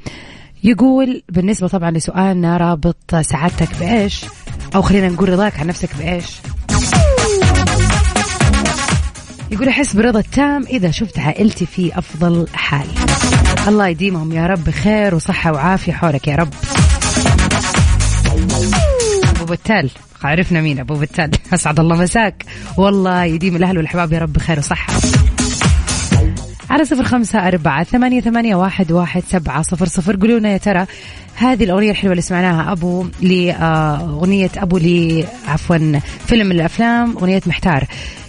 يقول 0.63 1.23
بالنسبة 1.29 1.67
طبعا 1.67 1.91
لسؤالنا 1.91 2.57
رابط 2.57 3.15
سعادتك 3.15 3.69
بإيش؟ 3.79 4.25
أو 4.75 4.81
خلينا 4.81 5.07
نقول 5.07 5.29
رضاك 5.29 5.59
عن 5.59 5.67
نفسك 5.67 5.89
بإيش؟ 5.99 6.25
يقول 9.51 9.67
أحس 9.67 9.95
برضا 9.95 10.19
التام 10.19 10.63
إذا 10.63 10.91
شفت 10.91 11.19
عائلتي 11.19 11.65
في 11.65 11.97
أفضل 11.97 12.47
حال. 12.53 12.87
الله 13.67 13.87
يديمهم 13.87 14.31
يا 14.31 14.47
رب 14.47 14.69
خير 14.69 15.15
وصحة 15.15 15.51
وعافية 15.51 15.93
حولك 15.93 16.27
يا 16.27 16.35
رب. 16.35 16.53
أبو 19.35 19.45
بتال 19.45 19.89
عرفنا 20.23 20.61
مين 20.61 20.79
أبو 20.79 20.95
بتال؟ 20.95 21.31
أسعد 21.53 21.79
الله 21.79 21.95
مساك. 21.95 22.45
والله 22.77 23.23
يديم 23.23 23.55
الأهل 23.55 23.77
والأحباب 23.77 24.13
يا 24.13 24.19
رب 24.19 24.37
خير 24.37 24.59
وصحة. 24.59 24.93
على 26.77 26.85
صفر 26.85 27.03
خمسة 27.03 27.47
أربعة 27.47 27.83
ثمانية, 27.83 28.21
ثمانية 28.21 28.55
واحد, 28.55 28.91
واحد 28.91 29.23
سبعة 29.31 29.61
صفر 29.61 29.87
صفر. 29.87 30.15
قولوا 30.15 30.47
يا 30.47 30.57
ترى 30.57 30.85
هذه 31.35 31.63
الأغنية 31.63 31.91
الحلوة 31.91 32.11
اللي 32.11 32.21
سمعناها 32.21 32.71
أبو 32.71 33.05
لأغنية 33.21 34.49
أبو 34.57 34.77
لي 34.77 35.25
عفوا 35.47 35.99
فيلم 36.27 36.51
الأفلام 36.51 37.17
أغنية 37.17 37.41
محتار. 37.45 37.85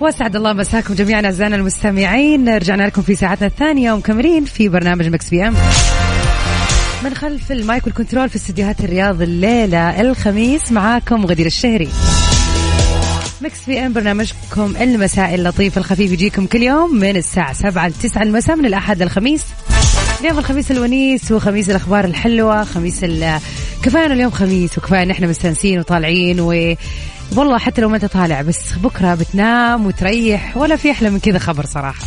واسعد 0.00 0.36
الله 0.36 0.52
مساكم 0.52 0.94
جميعا 0.94 1.24
أعزائنا 1.24 1.56
المستمعين. 1.56 2.48
رجعنا 2.48 2.82
لكم 2.82 3.02
في 3.02 3.14
ساعتنا 3.14 3.46
الثانية. 3.46 3.92
ومكملين 3.92 4.44
في 4.44 4.68
برنامج 4.68 5.08
Mix 5.08 5.30
PM. 5.30 5.54
من 7.04 7.14
خلف 7.14 7.52
ال 7.52 7.61
mic 7.61 7.86
وال 7.86 7.95
control 7.95 8.28
في 8.28 8.36
استديوهات 8.36 8.80
الرياض 8.80 9.22
الليلة 9.22 10.00
الخميس 10.00 10.72
معاكم 10.72 11.26
غدير 11.26 11.46
الشهري. 11.46 11.88
Mix 13.42 13.58
PM 13.66 13.92
برنامجكم 13.92 14.74
المسائي 14.80 15.34
اللطيف 15.34 15.78
الخفيف 15.78 16.12
يجيكم 16.12 16.46
كل 16.46 16.62
يوم 16.62 16.94
من 16.94 17.16
الساعة 17.16 17.52
7 17.52 17.88
ل 17.88 17.92
9 17.92 18.22
المساء 18.22 18.56
من 18.56 18.66
الأحد 18.66 19.02
للخميس 19.02 19.44
اليوم 20.20 20.38
الخميس 20.38 20.70
الونيس 20.70 21.32
وخميس 21.32 21.70
الأخبار 21.70 22.04
الحلوة 22.04 22.64
خميس 22.64 23.04
كفايه 23.82 24.06
اليوم 24.06 24.30
خميس 24.30 24.78
وكفايه 24.78 25.02
ان 25.02 25.10
إحنا 25.10 25.26
مستانسين 25.26 25.78
وطالعين 25.78 26.40
و 26.40 26.74
والله 27.36 27.58
حتى 27.58 27.80
لو 27.80 27.88
ما 27.88 27.96
أنت 27.96 28.04
طالع 28.04 28.42
بس 28.42 28.72
بكرة 28.82 29.14
بتنام 29.14 29.86
وتريح 29.86 30.56
ولا 30.56 30.76
في 30.76 30.90
أحلى 30.90 31.10
من 31.10 31.18
كذا 31.18 31.38
خبر 31.38 31.66
صراحة. 31.66 32.04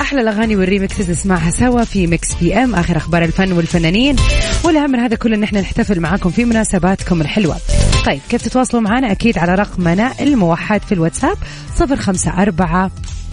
أحلى 0.00 0.20
الأغاني 0.20 0.56
وال 0.56 0.68
remixes 0.68 1.10
نسمعها 1.10 1.50
سوا 1.50 1.84
في 1.84 2.06
Mix 2.06 2.34
PM 2.34 2.74
آخر 2.74 2.96
أخبار 2.96 3.24
الفن 3.24 3.52
والفنانين. 3.52 4.16
والأهم 4.64 4.90
من 4.90 4.98
هذا 4.98 5.16
كله 5.16 5.36
إن 5.36 5.42
إحنا 5.42 5.60
نحتفل 5.60 6.00
معاكم 6.00 6.30
في 6.30 6.44
مناسباتكم 6.44 7.20
الحلوة. 7.20 7.56
طيب 8.06 8.20
كيف 8.28 8.42
تتواصلوا 8.42 8.82
معنا؟ 8.82 9.12
أكيد 9.12 9.38
على 9.38 9.54
رقمنا 9.54 10.12
الموحد 10.20 10.82
في 10.82 10.92
الواتساب 10.92 11.36
054 11.80 12.90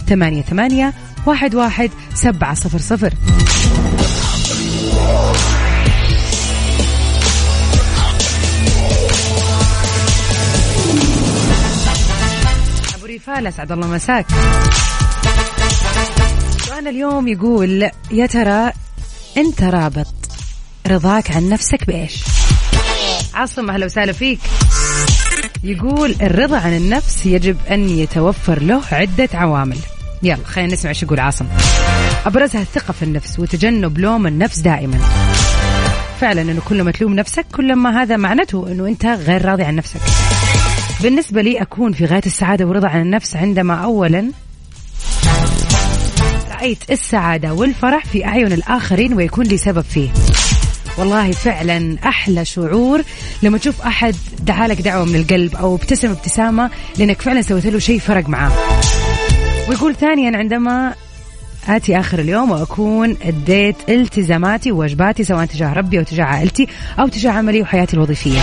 ثمانية 0.08 0.42
ثمانية 0.42 0.94
واحد 1.26 1.54
واحد 1.54 1.90
سبعة 2.14 2.54
صفر 2.54 2.78
صفر. 2.78 3.12
أبو 13.28 13.36
ريفال 13.36 13.46
أسعد 13.46 13.72
الله 13.72 13.86
مساك. 13.86 14.26
سؤالنا 16.66 16.90
اليوم 16.90 17.28
يقول 17.28 17.90
يا 18.10 18.26
ترى 18.26 18.72
أنت 19.36 19.62
رابط 19.62 20.06
رضاك 20.86 21.30
عن 21.30 21.48
نفسك 21.48 21.86
بإيش؟ 21.86 22.24
عاصم 23.34 23.70
أهلا 23.70 23.86
وسهلا 23.86 24.12
فيك. 24.12 24.40
يقول 25.64 26.14
الرضا 26.22 26.58
عن 26.58 26.76
النفس 26.76 27.26
يجب 27.26 27.56
أن 27.70 27.88
يتوفر 27.88 28.62
له 28.62 28.82
عدة 28.92 29.28
عوامل. 29.34 29.78
يلا 30.22 30.44
خلينا 30.44 30.72
نسمع 30.72 30.88
إيش 30.88 31.02
يقول 31.02 31.20
عاصم. 31.20 31.46
أبرزها 32.26 32.62
الثقة 32.62 32.92
في 32.92 33.02
النفس 33.02 33.38
وتجنب 33.38 33.98
لوم 33.98 34.26
النفس 34.26 34.58
دائما. 34.58 34.98
فعلا 36.20 36.42
أنه 36.42 36.60
كل 36.68 36.82
ما 36.82 36.90
تلوم 36.90 37.14
نفسك 37.14 37.46
كل 37.54 37.74
ما 37.74 38.02
هذا 38.02 38.16
معناته 38.16 38.72
أنه 38.72 38.86
أنت 38.86 39.06
غير 39.06 39.44
راضي 39.44 39.62
عن 39.62 39.76
نفسك. 39.76 40.00
بالنسبة 41.02 41.42
لي 41.42 41.62
أكون 41.62 41.92
في 41.92 42.04
غاية 42.04 42.22
السعادة 42.26 42.64
والرضا 42.64 42.88
عن 42.88 43.00
النفس 43.00 43.36
عندما 43.36 43.74
أولا 43.74 44.30
رأيت 46.50 46.78
السعادة 46.90 47.52
والفرح 47.52 48.04
في 48.04 48.24
أعين 48.24 48.52
الآخرين 48.52 49.14
ويكون 49.14 49.44
لي 49.44 49.56
سبب 49.56 49.80
فيه. 49.80 50.08
والله 50.98 51.30
فعلا 51.30 51.96
أحلى 52.04 52.44
شعور 52.44 53.02
لما 53.42 53.58
تشوف 53.58 53.82
أحد 53.82 54.16
دعالك 54.40 54.80
دعوة 54.80 55.04
من 55.04 55.14
القلب 55.14 55.56
أو 55.56 55.74
ابتسم 55.74 56.10
ابتسامة 56.10 56.70
لأنك 56.98 57.22
فعلا 57.22 57.42
سويت 57.42 57.66
له 57.66 57.78
شيء 57.78 57.98
فرق 57.98 58.28
معاه. 58.28 58.52
ويقول 59.68 59.94
ثانيا 59.94 60.38
عندما 60.38 60.94
آتي 61.68 62.00
آخر 62.00 62.18
اليوم 62.18 62.50
وأكون 62.50 63.16
أديت 63.22 63.76
التزاماتي 63.88 64.72
وواجباتي 64.72 65.24
سواء 65.24 65.46
تجاه 65.46 65.72
ربي 65.72 65.98
أو 65.98 66.04
تجاه 66.04 66.24
عائلتي 66.24 66.66
أو 67.00 67.08
تجاه 67.08 67.30
عملي 67.30 67.62
وحياتي 67.62 67.96
الوظيفية. 67.96 68.40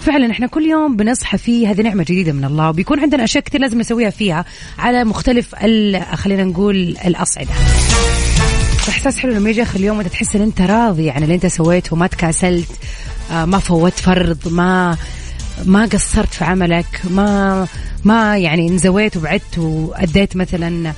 فعلا 0.00 0.30
إحنا 0.30 0.46
كل 0.46 0.66
يوم 0.66 0.96
بنصحى 0.96 1.38
فيه. 1.38 1.70
هذه 1.70 1.82
نعمة 1.82 2.02
جديدة 2.02 2.32
من 2.32 2.44
الله 2.44 2.68
وبيكون 2.68 3.00
عندنا 3.00 3.24
أشياء 3.24 3.44
كثير 3.44 3.60
لازم 3.60 3.78
نسويها 3.80 4.10
فيها 4.10 4.44
على 4.78 5.04
مختلف 5.04 5.54
خلينا 6.14 6.44
نقول 6.44 6.76
الأصعدة. 7.04 7.50
إحساس 8.88 9.18
حلو 9.18 9.32
لما 9.32 9.50
يجي 9.50 9.62
آخر 9.62 9.78
اليوم 9.78 9.98
وأنت 9.98 10.08
تحس 10.08 10.36
إن 10.36 10.42
أنت 10.42 10.60
راضي 10.60 11.10
عن 11.10 11.22
اللي 11.22 11.34
أنت 11.34 11.46
سويته 11.46 11.96
ما 11.96 12.06
تكاسلت 12.06 12.70
آه، 13.32 13.44
ما 13.44 13.58
فوت 13.58 13.92
فرض 13.92 14.48
ما 14.48 14.96
ما 15.64 15.84
قصرت 15.84 16.34
في 16.34 16.44
عملك 16.44 17.00
ما 17.10 17.66
ما 18.04 18.38
يعني 18.38 18.68
انزويت 18.68 19.16
وبعدت 19.16 19.58
وأديت 19.58 20.36
مثلا 20.36 20.92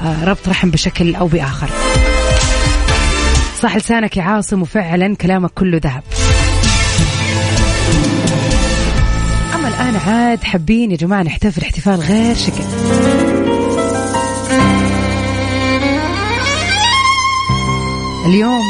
آه، 0.00 0.24
ربط 0.24 0.48
رحم 0.48 0.70
بشكل 0.70 1.14
أو 1.14 1.26
بآخر. 1.26 1.68
صح 3.60 3.76
لسانك 3.76 4.16
يا 4.16 4.22
عاصم 4.22 4.62
وفعلا 4.62 5.16
كلامك 5.16 5.50
كله 5.50 5.80
ذهب. 5.84 6.02
الآن 9.80 9.96
عاد 9.96 10.44
حابين 10.44 10.90
يا 10.90 10.96
جماعة 10.96 11.22
نحتفل 11.22 11.62
احتفال 11.62 12.00
غير 12.00 12.34
شكل. 12.34 12.62
اليوم 18.26 18.64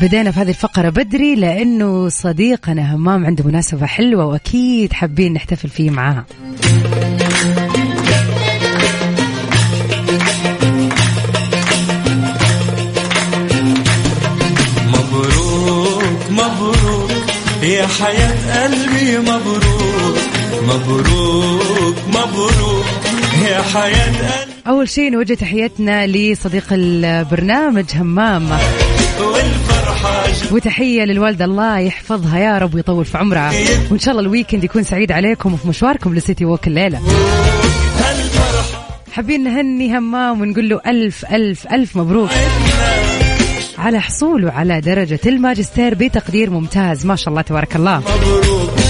بدينا 0.00 0.30
في 0.30 0.40
هذه 0.40 0.48
الفقرة 0.48 0.88
بدري 0.88 1.34
لأنه 1.34 2.08
صديقنا 2.08 2.94
همام 2.94 3.26
عنده 3.26 3.44
مناسبة 3.44 3.86
حلوة 3.86 4.26
وأكيد 4.26 4.92
حابين 4.92 5.32
نحتفل 5.32 5.68
فيه 5.68 5.90
معاها 5.90 6.24
مبروك 14.88 16.30
مبروك 16.30 17.10
يا 17.62 17.86
حياة 17.86 18.64
قلبي 18.64 19.18
مبروك. 19.18 19.63
مبروك 20.64 21.96
مبروك 22.08 22.84
يا 23.48 23.62
حياة 23.62 24.06
قلبي. 24.06 24.52
أول 24.68 24.88
شيء 24.88 25.10
نوجه 25.10 25.34
تحياتنا 25.34 26.06
لصديق 26.06 26.64
البرنامج 26.72 27.84
همام. 27.94 28.48
وتحية 30.52 31.04
للوالدة 31.04 31.44
الله 31.44 31.78
يحفظها 31.78 32.38
يا 32.38 32.58
رب 32.58 32.74
ويطول 32.74 33.04
في 33.04 33.18
عمرها 33.18 33.52
وإن 33.90 33.98
شاء 33.98 34.10
الله 34.12 34.22
الويكند 34.22 34.64
يكون 34.64 34.82
سعيد 34.82 35.12
عليكم 35.12 35.54
وفي 35.54 35.68
مشواركم 35.68 36.14
لسيتي 36.14 36.44
ووك 36.44 36.66
الليلة. 36.66 37.00
حابين 39.12 39.44
نهني 39.44 39.98
همام 39.98 40.40
ونقول 40.40 40.68
له 40.68 40.80
ألف 40.86 41.24
ألف 41.32 41.66
ألف 41.66 41.96
مبروك. 41.96 42.30
على 43.78 44.00
حصوله 44.00 44.52
على 44.52 44.80
درجة 44.80 45.20
الماجستير 45.26 45.94
بتقدير 45.94 46.50
ممتاز 46.50 47.06
ما 47.06 47.16
شاء 47.16 47.28
الله 47.28 47.42
تبارك 47.42 47.76
الله. 47.76 47.98
مبروك. 47.98 48.83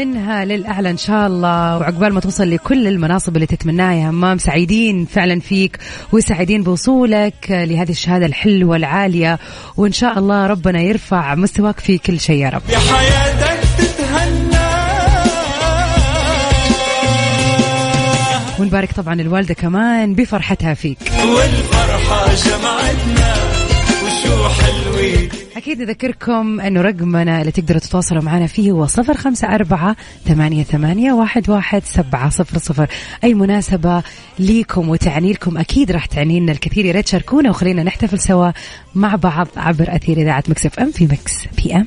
منها 0.00 0.44
للأعلى 0.44 0.90
إن 0.90 0.96
شاء 0.96 1.26
الله. 1.26 1.78
وعقبال 1.78 2.12
ما 2.12 2.20
توصل 2.20 2.50
لكل 2.50 2.88
المناصب 2.88 3.36
اللي 3.36 3.46
تتمناها 3.46 3.94
يا 3.94 4.10
همام 4.10 4.38
سعيدين 4.38 5.04
فعلا 5.04 5.40
فيك 5.40 5.78
وسعيدين 6.12 6.62
بوصولك 6.62 7.34
لهذه 7.50 7.90
الشهادة 7.90 8.26
الحلوة 8.26 8.76
العالية. 8.76 9.38
وإن 9.76 9.92
شاء 9.92 10.18
الله 10.18 10.46
ربنا 10.46 10.80
يرفع 10.80 11.34
مستواك 11.34 11.80
في 11.80 11.98
كل 11.98 12.20
شيء 12.20 12.36
يا 12.36 12.48
رب. 12.48 12.62
يا 12.68 12.78
حياتك 12.78 13.60
تتهنى. 13.78 14.70
ونبارك 18.58 18.92
طبعا 18.92 19.14
الوالدة 19.14 19.54
كمان 19.54 20.14
بفرحتها 20.14 20.74
فيك. 20.74 20.98
والفرحة 21.36 22.34
جمعتنا 22.34 23.34
وشو 24.04 24.48
حلوين. 24.48 25.39
أكيد 25.60 25.82
نذكركم 25.82 26.60
أنه 26.60 26.80
رقمنا 26.80 27.40
اللي 27.40 27.52
تقدروا 27.52 27.80
تتواصلوا 27.80 28.22
معنا 28.22 28.46
فيه 28.46 28.72
هو 28.72 28.86
صفر 28.86 29.14
خمسة 29.14 29.48
أربعة 29.54 29.96
ثمانية, 30.24 30.62
ثمانية 30.62 31.12
واحد, 31.12 31.50
واحد 31.50 31.82
سبعة 31.84 32.30
صفر 32.30 32.58
صفر. 32.58 32.86
أي 33.24 33.34
مناسبة 33.34 34.02
ليكم 34.38 34.88
وتعني 34.88 35.32
لكم 35.32 35.58
أكيد 35.58 35.90
راح 35.90 36.06
تعني 36.06 36.40
لنا 36.40 36.52
الكثير. 36.52 36.84
يا 36.84 36.92
ريت 36.92 37.08
شاركونا 37.08 37.50
وخلينا 37.50 37.82
نحتفل 37.82 38.18
سوا 38.20 38.50
مع 38.94 39.14
بعض 39.14 39.48
عبر 39.56 39.96
أثير 39.96 40.18
إذاعة 40.18 40.44
Mix 40.48 40.78
FM 40.78 40.90
في 40.90 41.04
Mix 41.04 41.34
PM. 41.56 41.86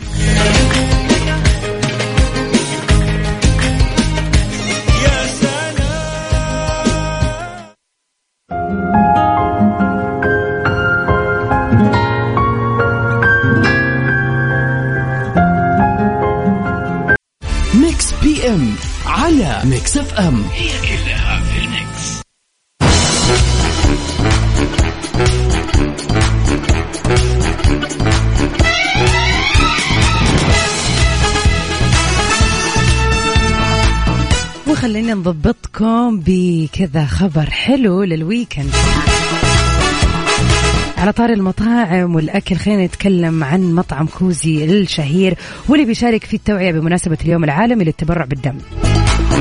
أم. 20.20 20.44
هي 20.54 20.70
كلها 20.82 21.40
في 21.42 21.66
ال 21.66 21.80
mix 21.80 22.22
وخلينا 34.68 35.14
نضبطكم 35.14 36.20
بكذا 36.26 37.06
خبر 37.06 37.50
حلو 37.50 38.04
لل 38.04 38.17
weekend. 38.17 38.72
على 40.98 41.12
طار 41.12 41.30
المطاعم 41.30 42.16
والأكل 42.16 42.56
خلينا 42.56 42.86
نتكلم 42.86 43.44
عن 43.44 43.74
مطعم 43.74 44.08
كوزي 44.08 44.66
الشهير 44.66 45.38
واللي 45.70 45.86
بيشارك 45.86 46.24
في 46.24 46.34
التوعية 46.34 46.72
بمناسبة 46.72 47.18
اليوم 47.26 47.44
العالمي 47.44 47.84
للتبرع 47.84 48.26
بالدم. 48.26 48.58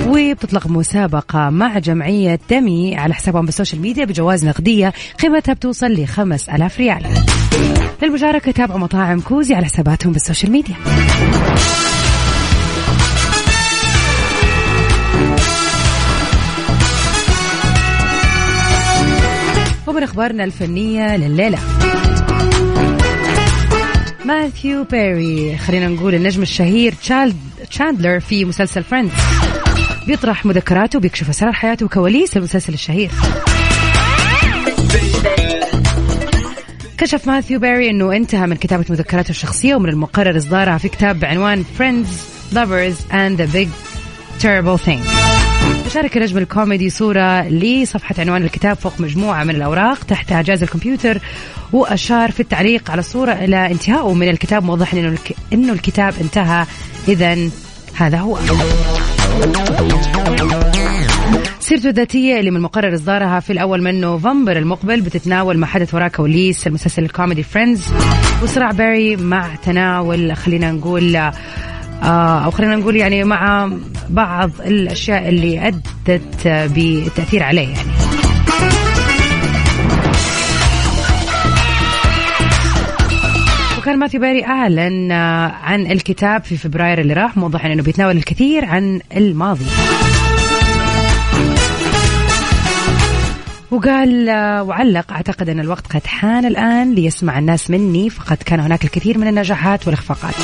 وبتطلق 0.06 0.66
مسابقة 0.66 1.50
مع 1.50 1.78
جمعية 1.78 2.38
دمي 2.50 2.96
على 2.96 3.14
حسابهم 3.14 3.46
بال 3.46 3.55
social 3.55 3.82
media 3.82 4.04
بجوائز 4.04 4.44
نقدية. 4.44 4.92
قيمتها 5.22 5.54
بتوصل 5.54 5.92
لخمس 5.92 6.48
ألاف 6.48 6.78
ريال. 6.78 7.02
للمشاركة 8.02 8.52
تابعوا 8.52 8.78
مطاعم 8.78 9.20
كوزي 9.20 9.54
على 9.54 9.64
حساباتهم 9.64 10.12
بال 10.12 10.22
social 10.22 10.52
media. 10.52 10.74
ومن 19.86 20.02
أخبارنا 20.02 20.44
الفنية 20.44 21.16
لليلة. 21.16 21.58
ماثيو 24.24 24.84
بيري 24.84 25.58
خلينا 25.58 25.88
نقول 25.88 26.14
النجم 26.14 26.42
الشهير 26.42 26.94
تشاندلر 27.70 28.20
في 28.20 28.44
مسلسل 28.44 28.82
Friends 28.82 29.12
بيطرح 30.06 30.46
مذكراته 30.46 30.96
وبيكشف 30.96 31.28
أسرار 31.28 31.52
حياته 31.52 31.86
وكواليس 31.86 32.36
المسلسل 32.36 32.74
الشهير. 32.74 33.10
كشف 36.98 37.26
ماثيو 37.26 37.60
بيري 37.60 37.90
إنه 37.90 38.16
انتهى 38.16 38.46
من 38.46 38.56
كتابة 38.56 38.84
مذكراته 38.90 39.30
الشخصية 39.30 39.74
ومن 39.74 39.88
المقرر 39.88 40.36
إصدارها 40.36 40.78
في 40.78 40.88
كتاب 40.88 41.20
بعنوان 41.20 41.64
Friends, 41.78 42.08
Lovers 42.54 43.12
and 43.12 43.38
the 43.40 43.54
Big 43.54 43.68
Terrible 44.42 44.86
Thing. 44.86 45.22
شارك 45.94 46.16
النجم 46.16 46.38
الكوميدي 46.38 46.90
صورة 46.90 47.48
لصفحة 47.48 48.14
عنوان 48.18 48.42
الكتاب 48.42 48.76
فوق 48.76 49.00
مجموعة 49.00 49.44
من 49.44 49.54
الأوراق 49.56 50.04
تحتها 50.04 50.42
جهاز 50.42 50.62
الكمبيوتر 50.62 51.18
وأشار 51.72 52.30
في 52.30 52.40
التعليق 52.40 52.90
على 52.90 53.00
الصورة 53.00 53.32
إلى 53.32 53.70
انتهائه 53.70 54.14
من 54.14 54.28
الكتاب 54.28 54.84
الك... 54.94 55.32
إنه 55.52 55.72
الكتاب 55.72 56.14
انتهى. 56.20 56.66
إذا 57.08 57.38
هذا 57.94 58.18
هو. 58.18 58.38
سيرته 61.60 61.88
الذاتية 61.88 62.40
اللي 62.40 62.50
من 62.50 62.56
المقرر 62.56 62.94
إصدارها 62.94 63.40
في 63.40 63.52
الأول 63.52 63.82
من 63.82 64.00
نوفمبر 64.00 64.56
المقبل 64.56 65.00
بتتناول 65.00 65.58
ما 65.58 65.66
حدث 65.66 65.94
وراء 65.94 66.08
كواليس 66.08 66.66
المسلسل 66.66 67.02
الكوميدي 67.04 67.42
فريندز 67.42 67.84
وصراع 68.42 68.70
باري 68.70 69.16
مع 69.16 69.54
تناول 69.54 70.36
خلينا 70.36 70.72
نقول 70.72 71.16
آه، 71.16 72.44
أو 72.44 72.50
خلينا 72.50 72.76
نقول 72.76 72.96
يعني 72.96 73.24
مع 73.24 73.72
بعض 74.10 74.50
الأشياء 74.66 75.28
اللي 75.28 75.68
أدت 75.68 76.48
بالتأثير 76.48 77.42
عليه 77.42 77.68
يعني. 77.68 77.91
وكان 83.82 83.98
ماثيو 83.98 84.20
باري 84.20 84.44
أعلن 84.44 85.12
آه، 85.12 85.46
عن 85.48 85.86
الكتاب 85.86 86.44
في 86.44 86.56
فبراير 86.56 87.00
اللي 87.00 87.12
راح 87.12 87.36
موضحا 87.36 87.72
أنه 87.72 87.82
بيتناول 87.82 88.16
الكثير 88.16 88.64
عن 88.64 89.00
الماضي 89.16 89.64
وقال 93.70 94.28
آه، 94.28 94.62
وعلق 94.62 95.12
أعتقد 95.12 95.48
إن 95.48 95.60
الوقت 95.60 95.86
قد 95.86 96.06
حان 96.06 96.44
الآن 96.44 96.94
ليسمع 96.94 97.38
الناس 97.38 97.70
مني 97.70 98.10
فقد 98.10 98.36
كان 98.36 98.60
هناك 98.60 98.84
الكثير 98.84 99.18
من 99.18 99.28
النجاحات 99.28 99.86
والإخفاقات. 99.86 100.34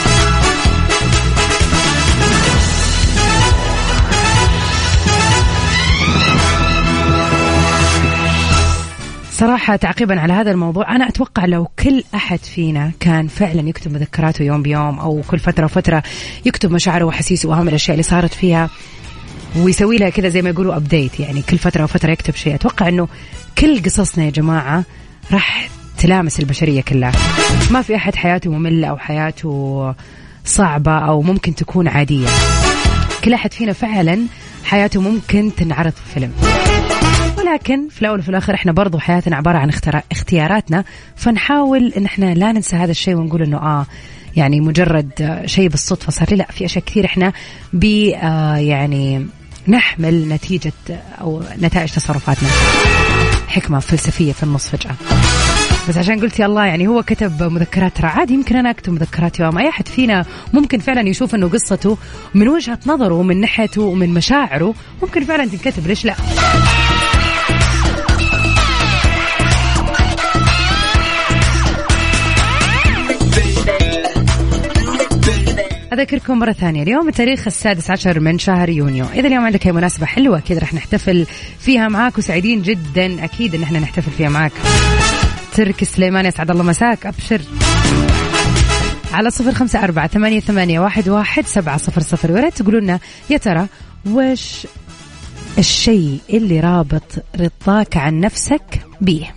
صراحة 9.39 9.77
تعقيبا 9.77 10.21
على 10.21 10.33
هذا 10.33 10.51
الموضوع 10.51 10.97
أنا 10.97 11.09
أتوقع 11.09 11.45
لو 11.45 11.69
كل 11.79 12.05
أحد 12.15 12.39
فينا 12.39 12.93
كان 13.01 13.29
فعلا 13.29 13.69
يكتب 13.69 13.93
مذكراته 13.93 14.43
يوم 14.43 14.63
بيوم 14.63 14.99
أو 14.99 15.23
كل 15.31 15.39
فترة 15.39 15.65
وفترة 15.65 16.03
يكتب 16.47 16.71
مشاعره 16.71 17.05
وحسيسه 17.05 17.49
وأهم 17.49 17.69
الأشياء 17.69 17.95
اللي 17.95 18.03
صارت 18.03 18.35
فيها 18.35 18.71
ويسوي 19.57 19.97
لها 19.97 20.11
كذا 20.11 20.29
زي 20.29 20.43
ما 20.43 20.51
يقولوا 20.51 20.77
أبديت 20.77 21.21
يعني 21.21 21.43
كل 21.43 21.59
فترة 21.59 21.85
وفترة 21.85 22.11
يكتب 22.11 22.35
شيء. 22.35 22.55
أتوقع 22.55 22.89
أنه 22.89 23.09
كل 23.59 23.83
قصصنا 23.83 24.25
يا 24.25 24.31
جماعة 24.31 24.85
راح 25.33 25.69
تلامس 25.99 26.41
البشرية 26.41 26.81
كلها. 26.81 27.13
ما 27.71 27.83
في 27.83 27.97
أحد 27.97 28.15
حياته 28.15 28.51
مملة 28.51 28.89
أو 28.89 28.97
حياته 28.97 29.95
صعبة 30.45 30.99
أو 30.99 31.23
ممكن 31.23 31.55
تكون 31.55 31.89
عادية. 31.89 32.29
كل 33.25 33.35
أحد 33.35 33.53
فينا 33.53 33.73
فعلا 33.73 34.19
حياته 34.65 35.01
ممكن 35.01 35.51
تنعرض 35.57 35.93
في 35.93 36.15
فيلم. 36.15 36.33
ولكن 37.59 37.89
في 37.89 38.03
الأول 38.03 38.19
وفي 38.19 38.29
الآخر 38.29 38.55
إحنا 38.55 38.73
برضو 38.73 38.99
حياتنا 38.99 39.37
عبارة 39.37 39.59
عن 39.59 39.71
اختياراتنا 40.13 40.85
فنحاول 41.17 41.93
إن 41.97 42.05
إحنا 42.05 42.35
لا 42.35 42.53
ننسى 42.53 42.77
هذا 42.77 42.91
الشيء 42.91 43.15
ونقول 43.15 43.43
إنه 43.43 43.57
آه 43.57 43.87
يعني 44.37 44.61
مجرد 44.61 45.11
آه، 45.21 45.47
شيء 45.47 45.69
بالصدفة 45.69 46.11
صار 46.13 46.29
لي. 46.31 46.37
لا 46.37 46.47
في 46.51 46.65
أشياء 46.65 46.85
كثير 46.85 47.05
إحنا 47.05 47.33
ب 47.73 47.85
آه، 48.15 48.57
يعني 48.57 49.27
نحمل 49.69 50.29
نتيجة 50.29 50.73
آه، 50.91 51.01
أو 51.21 51.43
نتائج 51.63 51.91
تصرفاتنا. 51.91 52.49
حكمة 53.49 53.79
فلسفية 53.79 54.33
في 54.33 54.43
النص 54.43 54.69
فجأة. 54.69 54.95
بس 55.89 55.97
عشان 55.97 56.21
قلت 56.21 56.39
يا 56.39 56.47
الله 56.47 56.65
يعني 56.65 56.87
هو 56.89 57.03
كتب 57.03 57.43
مذكرات 57.43 57.97
ترى 57.97 58.07
عادي 58.07 58.35
يمكن 58.35 58.57
أنا 58.57 58.71
أكتب 58.71 58.93
مذكرات 58.93 59.41
يوم 59.41 59.59
أي 59.59 59.69
أحد 59.69 59.89
فينا 59.89 60.25
ممكن 60.53 60.79
فعلا 60.79 61.09
يشوف 61.09 61.35
إنه 61.35 61.49
قصته 61.49 61.99
من 62.35 62.49
وجهة 62.49 62.79
نظره 62.87 63.15
ومن 63.15 63.41
ناحيته 63.41 63.83
ومن 63.83 64.15
مشاعره. 64.15 64.75
ممكن 65.03 65.25
فعلا 65.25 65.47
تنكتب 65.47 65.87
ليش 65.87 66.05
لا؟ 66.05 66.15
أذكركم 75.93 76.39
مرة 76.39 76.53
ثانية 76.53 76.83
اليوم 76.83 77.09
التاريخ 77.09 77.47
السادس 77.47 77.91
عشر 77.91 78.21
من 78.21 78.39
شهر 78.39 78.69
يونيو. 78.69 79.07
إذا 79.15 79.29
اليوم 79.29 79.45
عندك 79.45 79.67
أي 79.67 79.73
مناسبة 79.73 80.07
حلوة 80.07 80.39
أكيد 80.39 80.59
رح 80.59 80.75
نحتفل 80.75 81.27
فيها 81.59 81.89
معاك 81.89 82.19
وسعيدين 82.19 82.63
جدا 82.63 83.25
أكيد 83.25 83.55
إن 83.55 83.63
إحنا 83.63 83.79
نحتفل 83.79 84.11
فيها 84.11 84.29
معاك. 84.29 84.53
ترك 85.55 85.85
سليمان 85.85 86.27
يسعد 86.27 86.51
الله 86.51 86.63
مساك 86.63 87.07
أبشر. 87.07 87.41
على 89.13 89.31
صفر 89.31 89.53
خمسة 89.53 89.85
أربعة 89.85 90.07
ثمانية, 90.07 90.41
ثمانية 90.41 90.81
واحد, 90.81 91.09
واحد 91.09 91.47
سبعة 91.47 91.77
صفر 91.77 92.01
صفر. 92.01 92.33
وريت 92.33 92.55
تقولوا 92.55 92.81
لنا 92.81 92.99
يا 93.31 93.37
ترى 93.37 93.67
وش 94.07 94.67
الشيء 95.59 96.19
اللي 96.31 96.61
رابط 96.61 97.25
رضاك 97.41 97.97
عن 97.97 98.21
نفسك 98.21 98.81
بيه؟ 99.01 99.35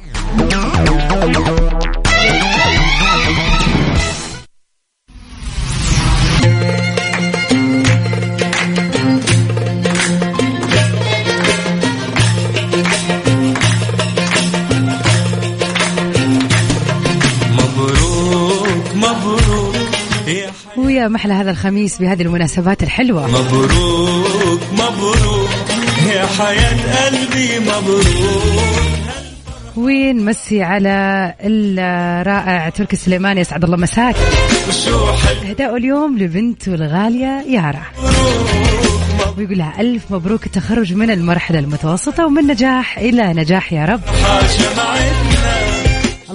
يا 21.01 21.05
ويا 21.05 21.13
محلى 21.13 21.33
هذا 21.33 21.51
الخميس 21.51 21.97
بهذه 21.97 22.21
المناسبات 22.21 22.83
الحلوة. 22.83 23.27
مبروك 23.27 24.61
مبروك 24.73 25.49
يا 26.13 26.25
حياة 26.25 27.05
قلبي 27.05 27.59
مبروك. 27.59 28.05
ونمسي 29.77 30.63
على 30.63 31.33
الرائع 31.41 32.69
تركي 32.69 32.95
سليمان 32.95 33.37
يسعد 33.37 33.63
الله 33.63 33.77
مساك؟ 33.77 34.15
اهداء 35.49 35.77
اليوم 35.77 36.17
لبنته 36.17 36.75
الغالية 36.75 37.45
يارا. 37.49 37.83
ويقول 39.37 39.57
لها 39.57 39.73
ألف 39.81 40.03
مبروك 40.09 40.45
التخرج 40.45 40.93
من 40.93 41.11
المرحلة 41.11 41.59
المتوسطة 41.59 42.25
ومن 42.25 42.47
نجاح 42.47 42.97
إلى 42.97 43.33
نجاح 43.33 43.73
يا 43.73 43.85
رب. 43.85 44.01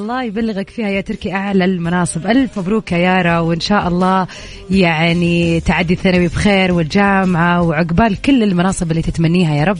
الله 0.06 0.22
يبلغك 0.22 0.70
فيها 0.70 0.88
يا 0.88 1.00
تركي 1.00 1.34
أعلى 1.34 1.64
المناصب. 1.64 2.26
ألف 2.26 2.58
مبروك 2.58 2.92
يا 2.92 2.98
يارا 2.98 3.38
وإن 3.38 3.60
شاء 3.60 3.88
الله 3.88 4.26
يعني 4.70 5.60
تعدي 5.60 5.94
الثانوي 5.94 6.28
بخير 6.28 6.72
والجامعة 6.72 7.62
وعقبال 7.62 8.22
كل 8.22 8.42
المناصب 8.42 8.90
اللي 8.90 9.02
تتمنيها 9.02 9.54
يا 9.54 9.64
رب. 9.64 9.78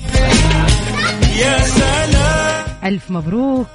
يا 1.39 1.59
سلام 1.59 2.65
ألف 2.85 3.11
مبروك. 3.11 3.69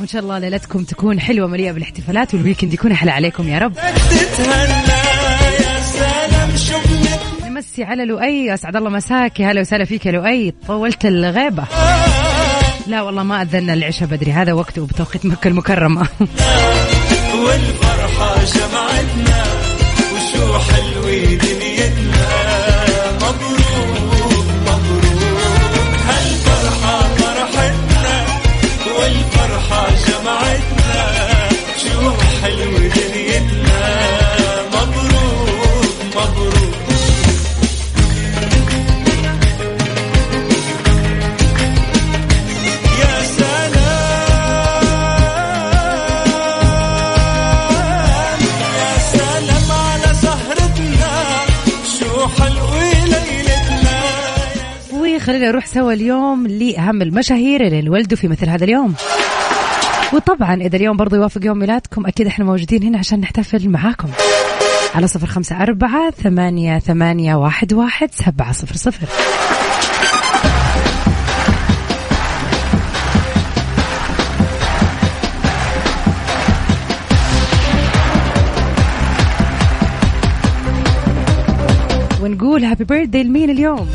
وإن 0.00 0.08
شاء 0.08 0.22
الله 0.22 0.38
ليلتكم 0.38 0.84
تكون 0.84 1.20
حلوة 1.20 1.48
مليئة 1.48 1.72
بالاحتفالات 1.72 2.34
والويكند 2.34 2.74
يكون 2.74 2.92
أحلى 2.92 3.10
عليكم 3.10 3.48
يا 3.48 3.58
رب. 3.58 3.72
نمسي 7.46 7.84
على 7.84 8.04
لؤي 8.04 8.54
أسعد 8.54 8.76
الله 8.76 8.90
مساك 8.90 9.40
يا 9.40 9.50
هلا 9.50 9.60
وسهلا 9.60 9.84
فيك 9.84 10.06
يا 10.06 10.12
لؤي 10.12 10.54
طولت 10.66 11.06
الغيبة. 11.06 11.64
لا 12.86 13.02
والله 13.02 13.22
ما 13.22 13.42
أذنا 13.42 13.74
العشاء 13.74 14.08
بدري 14.08 14.32
هذا 14.32 14.52
وقته 14.52 14.86
بتوقيت 14.86 15.26
مكة 15.26 15.48
المكرمة. 15.48 16.08
والفرحة 17.44 18.44
جمعتنا 18.44 19.44
وشو 20.14 20.58
حلوة 20.58 21.24
دنيتنا. 21.34 22.26
مبروك 23.16 24.46
مبروك. 24.66 25.94
هالفرحة 26.08 27.02
فرحتنا 27.16 28.26
والفرحة 28.98 29.86
شو 31.82 32.10
حلوة 32.42 32.78
دنيتنا. 32.78 33.11
وخلينا 55.22 55.48
نروح 55.48 55.66
سوا 55.66 55.92
اليوم 55.92 56.46
لأهم 56.46 57.02
المشاهير 57.02 57.66
اللي 57.66 57.80
انولدوا 57.80 58.16
في 58.18 58.28
مثل 58.28 58.48
هذا 58.48 58.64
اليوم. 58.64 58.94
وطبعا 60.12 60.54
إذا 60.54 60.76
اليوم 60.76 60.96
برضو 60.96 61.16
يوافق 61.16 61.44
يوم 61.44 61.58
ميلادكم 61.58 62.06
أكيد 62.06 62.26
إحنا 62.26 62.44
موجودين 62.44 62.82
هنا 62.82 62.98
عشان 62.98 63.20
نحتفل 63.20 63.68
معاكم. 63.68 64.08
على 64.94 65.06
صفر 65.06 65.26
خمسة 65.26 65.62
أربعة 65.62 66.10
ثمانية, 66.10 66.78
ثمانية 66.78 67.34
واحد, 67.34 67.72
واحد 67.72 68.10
سبعة 68.12 68.52
صفر 68.52 68.76
صفر. 68.76 69.06
ونقول 82.22 82.64
هابي 82.64 82.84
بيرثدي 82.84 83.22
لمين 83.22 83.50
اليوم؟ 83.50 83.88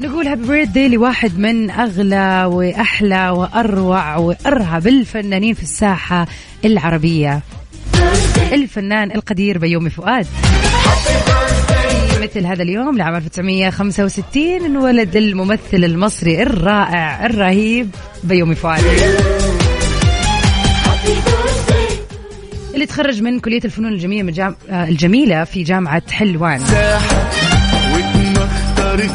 نقول 0.00 0.26
هابي 0.26 0.48
بيرثدي 0.48 0.88
لواحد 0.88 1.38
من 1.38 1.70
أغلى 1.70 2.44
وأحلى 2.44 3.30
وأروع 3.30 4.16
وأرهب 4.16 4.86
الفنانين 4.86 5.54
في 5.54 5.62
الساحة 5.62 6.26
العربية. 6.64 7.40
الفنان 8.52 9.10
القدير 9.10 9.58
بيومي 9.58 9.90
فؤاد. 9.90 10.26
مثل 12.22 12.46
هذا 12.46 12.62
اليوم 12.62 12.98
لعام 12.98 13.16
1965 13.16 14.64
انولد 14.64 15.16
الممثل 15.16 15.60
المصري 15.84 16.42
الرائع 16.42 17.26
الرهيب 17.26 17.90
بيومي 18.24 18.54
فؤاد. 18.54 18.84
اللي 22.80 22.92
تخرج 22.92 23.22
من 23.22 23.40
كلية 23.40 23.60
الفنون 23.64 23.92
الجميلة 23.92 24.22
من 24.22 24.32
جام... 24.32 24.56
آه، 24.70 24.84
الجميلة 24.84 25.44
في 25.44 25.62
جامعة 25.62 26.02
حلوان. 26.10 26.60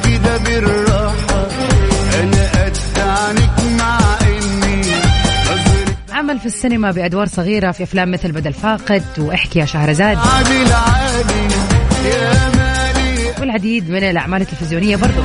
كده 0.03 0.37
بالراحة 0.37 1.47
أنا 2.21 2.67
مع 3.77 3.99
عمل 6.11 6.39
في 6.39 6.45
السينما 6.45 6.91
بأدوار 6.91 7.27
صغيرة 7.27 7.71
في 7.71 7.83
أفلام 7.83 8.11
مثل 8.11 8.31
بدل 8.31 8.53
فاقد 8.53 9.03
وإحكي 9.17 9.59
يا 9.59 9.65
شهرزاد. 9.65 10.17
عادل 10.17 10.71
يا 12.05 12.51
والعديد 13.39 13.89
من 13.89 14.03
الأعمال 14.03 14.41
التلفزيونية 14.41 14.95
برضو. 14.95 15.21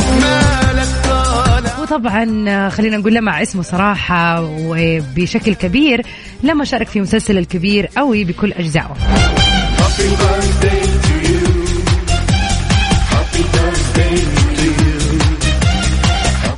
آه، 2.48 2.68
خلينا 2.68 2.96
نقول 2.96 3.14
لمع 3.14 3.42
اسمه 3.42 3.62
صراحة 3.62 4.42
وبشكل 4.42 5.54
كبير 5.54 6.02
لما 6.42 6.64
شارك 6.64 6.88
في 6.88 7.00
مسلسل 7.00 7.38
الكبير 7.38 7.86
قوي 7.96 8.24
بكل 8.24 8.52
أجزائه. 8.52 8.96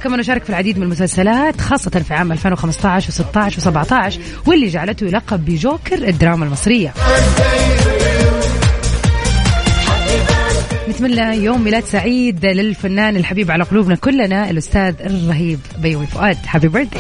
كمان 0.03 0.23
شارك 0.23 0.45
في 0.45 0.51
العديد 0.51 0.77
من 0.79 0.83
المسلسلات 0.83 1.61
خاصة 1.61 1.91
في 1.91 2.15
عام 2.15 2.33
2015 2.33 3.13
و16 3.13 3.53
و17 3.53 4.19
واللي 4.49 4.69
جعلته 4.69 5.07
يلقب 5.07 5.45
بجوكر 5.45 6.09
الدراما 6.09 6.45
المصرية. 6.45 6.95
نتمنى 10.89 11.37
يوم 11.37 11.65
ميلاد 11.65 11.85
سعيد 11.85 12.47
للفنان 12.47 13.17
الحبيب 13.17 13.51
على 13.51 13.65
قلوبنا 13.65 13.95
كلنا 13.95 14.51
الأستاذ 14.51 14.95
الرهيب 15.01 15.61
بيومي 15.79 16.07
فؤاد. 16.07 16.39
هابي 16.49 16.69
بيرثدي 16.69 16.99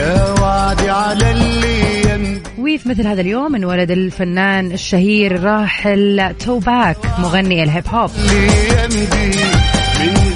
يا 0.00 0.34
وعدي 0.40 0.90
على 0.90 1.30
اللي 1.30 2.00
ينبغي 2.00 2.78
في 2.78 2.88
مثل 2.88 3.06
هذا 3.06 3.20
اليوم 3.20 3.54
انولد 3.54 3.90
الفنان 3.90 4.72
الشهير 4.72 5.34
الراحل 5.34 6.34
توباك 6.44 6.96
مغني 7.18 7.62
الهيب 7.62 7.88
هوب. 7.88 8.10
من 8.10 9.06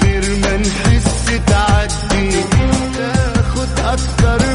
غير 0.03 0.23
ما 0.41 0.57
نحس 0.57 1.25
تعدي. 1.47 2.31
تاخد 2.97 3.79
أكتر 3.79 4.52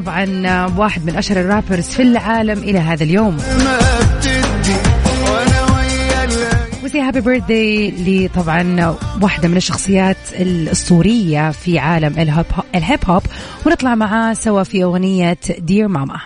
طبعا 0.00 0.66
واحد 0.78 1.04
من 1.06 1.16
أشهر 1.16 1.40
الرابرز 1.40 1.84
في 1.88 2.02
العالم 2.02 2.58
إلى 2.58 2.78
هذا 2.78 3.04
اليوم. 3.04 3.36
ما 3.36 3.78
بتدي 4.18 4.74
وأنا 5.24 5.74
ويا 5.76 6.24
ال- 6.24 6.84
وزي 6.84 7.00
هابي 7.00 7.20
بيرثدي 7.20 7.90
لطبعا 8.26 8.96
واحدة 9.22 9.48
من 9.48 9.56
الشخصيات 9.56 10.16
الأسطورية 10.40 11.50
في 11.50 11.78
عالم 11.78 12.12
الهيب 12.18 12.46
هوب, 12.54 12.64
الهيب 12.74 13.00
هوب. 13.06 13.22
ونطلع 13.66 13.94
معاه 13.94 14.34
سوا 14.34 14.62
في 14.62 14.84
أغنية 14.84 15.38
دير 15.58 15.88
ماما 15.88 16.16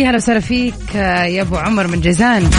في 0.00 0.06
هلا 0.06 0.16
وسهلا 0.16 0.40
فيك 0.40 0.96
آه، 0.96 1.24
يا 1.24 1.42
أبو 1.42 1.56
عمر 1.56 1.86
من 1.86 2.00
جيزان. 2.00 2.50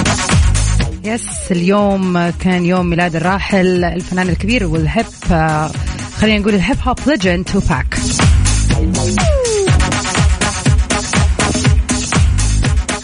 yes 1.04 1.52
اليوم 1.52 2.30
كان 2.30 2.66
يوم 2.66 2.86
ميلاد 2.86 3.16
الراحل 3.16 3.84
الفنان 3.84 4.30
الكبير 4.30 4.68
والهيب 4.68 5.06
آه، 5.32 5.72
خلينا 6.18 6.40
نقول 6.40 6.54
الهيب 6.54 6.78
هوب 6.88 6.98
legend 7.08 7.46
توباك. 7.46 7.96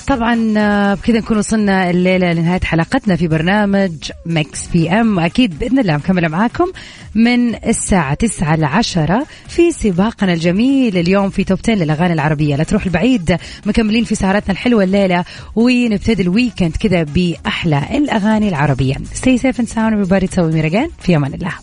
طبعا 0.08 0.54
آه، 0.58 0.94
بكذا 0.94 1.18
نكون 1.18 1.38
وصلنا 1.38 1.90
الليلة 1.90 2.34
لنهاية 2.34 2.60
حلقتنا 2.64 3.16
في 3.16 3.28
برنامج 3.28 3.92
ميكس 4.26 4.68
بي 4.68 4.90
ام 4.90 5.20
أكيد 5.20 5.60
بإذن 5.60 5.80
الله 5.80 5.98
مكملة 5.98 6.28
معاكم 6.28 6.72
من 7.16 7.56
الساعة 7.56 8.14
9 8.14 8.56
ل 8.56 8.64
10 8.64 9.26
في 9.48 9.72
سباقنا 9.72 10.34
الجميل 10.34 10.98
اليوم 10.98 11.30
في 11.30 11.44
توب 11.44 11.60
10 11.64 11.74
للأغاني 11.74 12.14
العربية. 12.14 12.56
لا 12.56 12.64
تروح 12.64 12.86
البعيد 12.86 13.38
مكملين 13.66 14.04
في 14.04 14.16
سهرتنا 14.16 14.52
الحلوة 14.52 14.84
الليلة 14.84 15.26
ونبتدي 15.56 16.24
الويكند 16.24 16.76
كذا 16.76 17.04
بأحلى 17.04 17.84
الأغاني 17.98 18.50
العربية. 18.50 18.96
Stay 18.96 19.38
safe 19.38 19.60
and 19.60 19.68
sound 19.68 19.94
everybody. 19.94 20.30
تسوي 20.30 20.52
ميرجان 20.52 20.90
في 21.00 21.16
أمان 21.16 21.34
الله. 21.34 21.54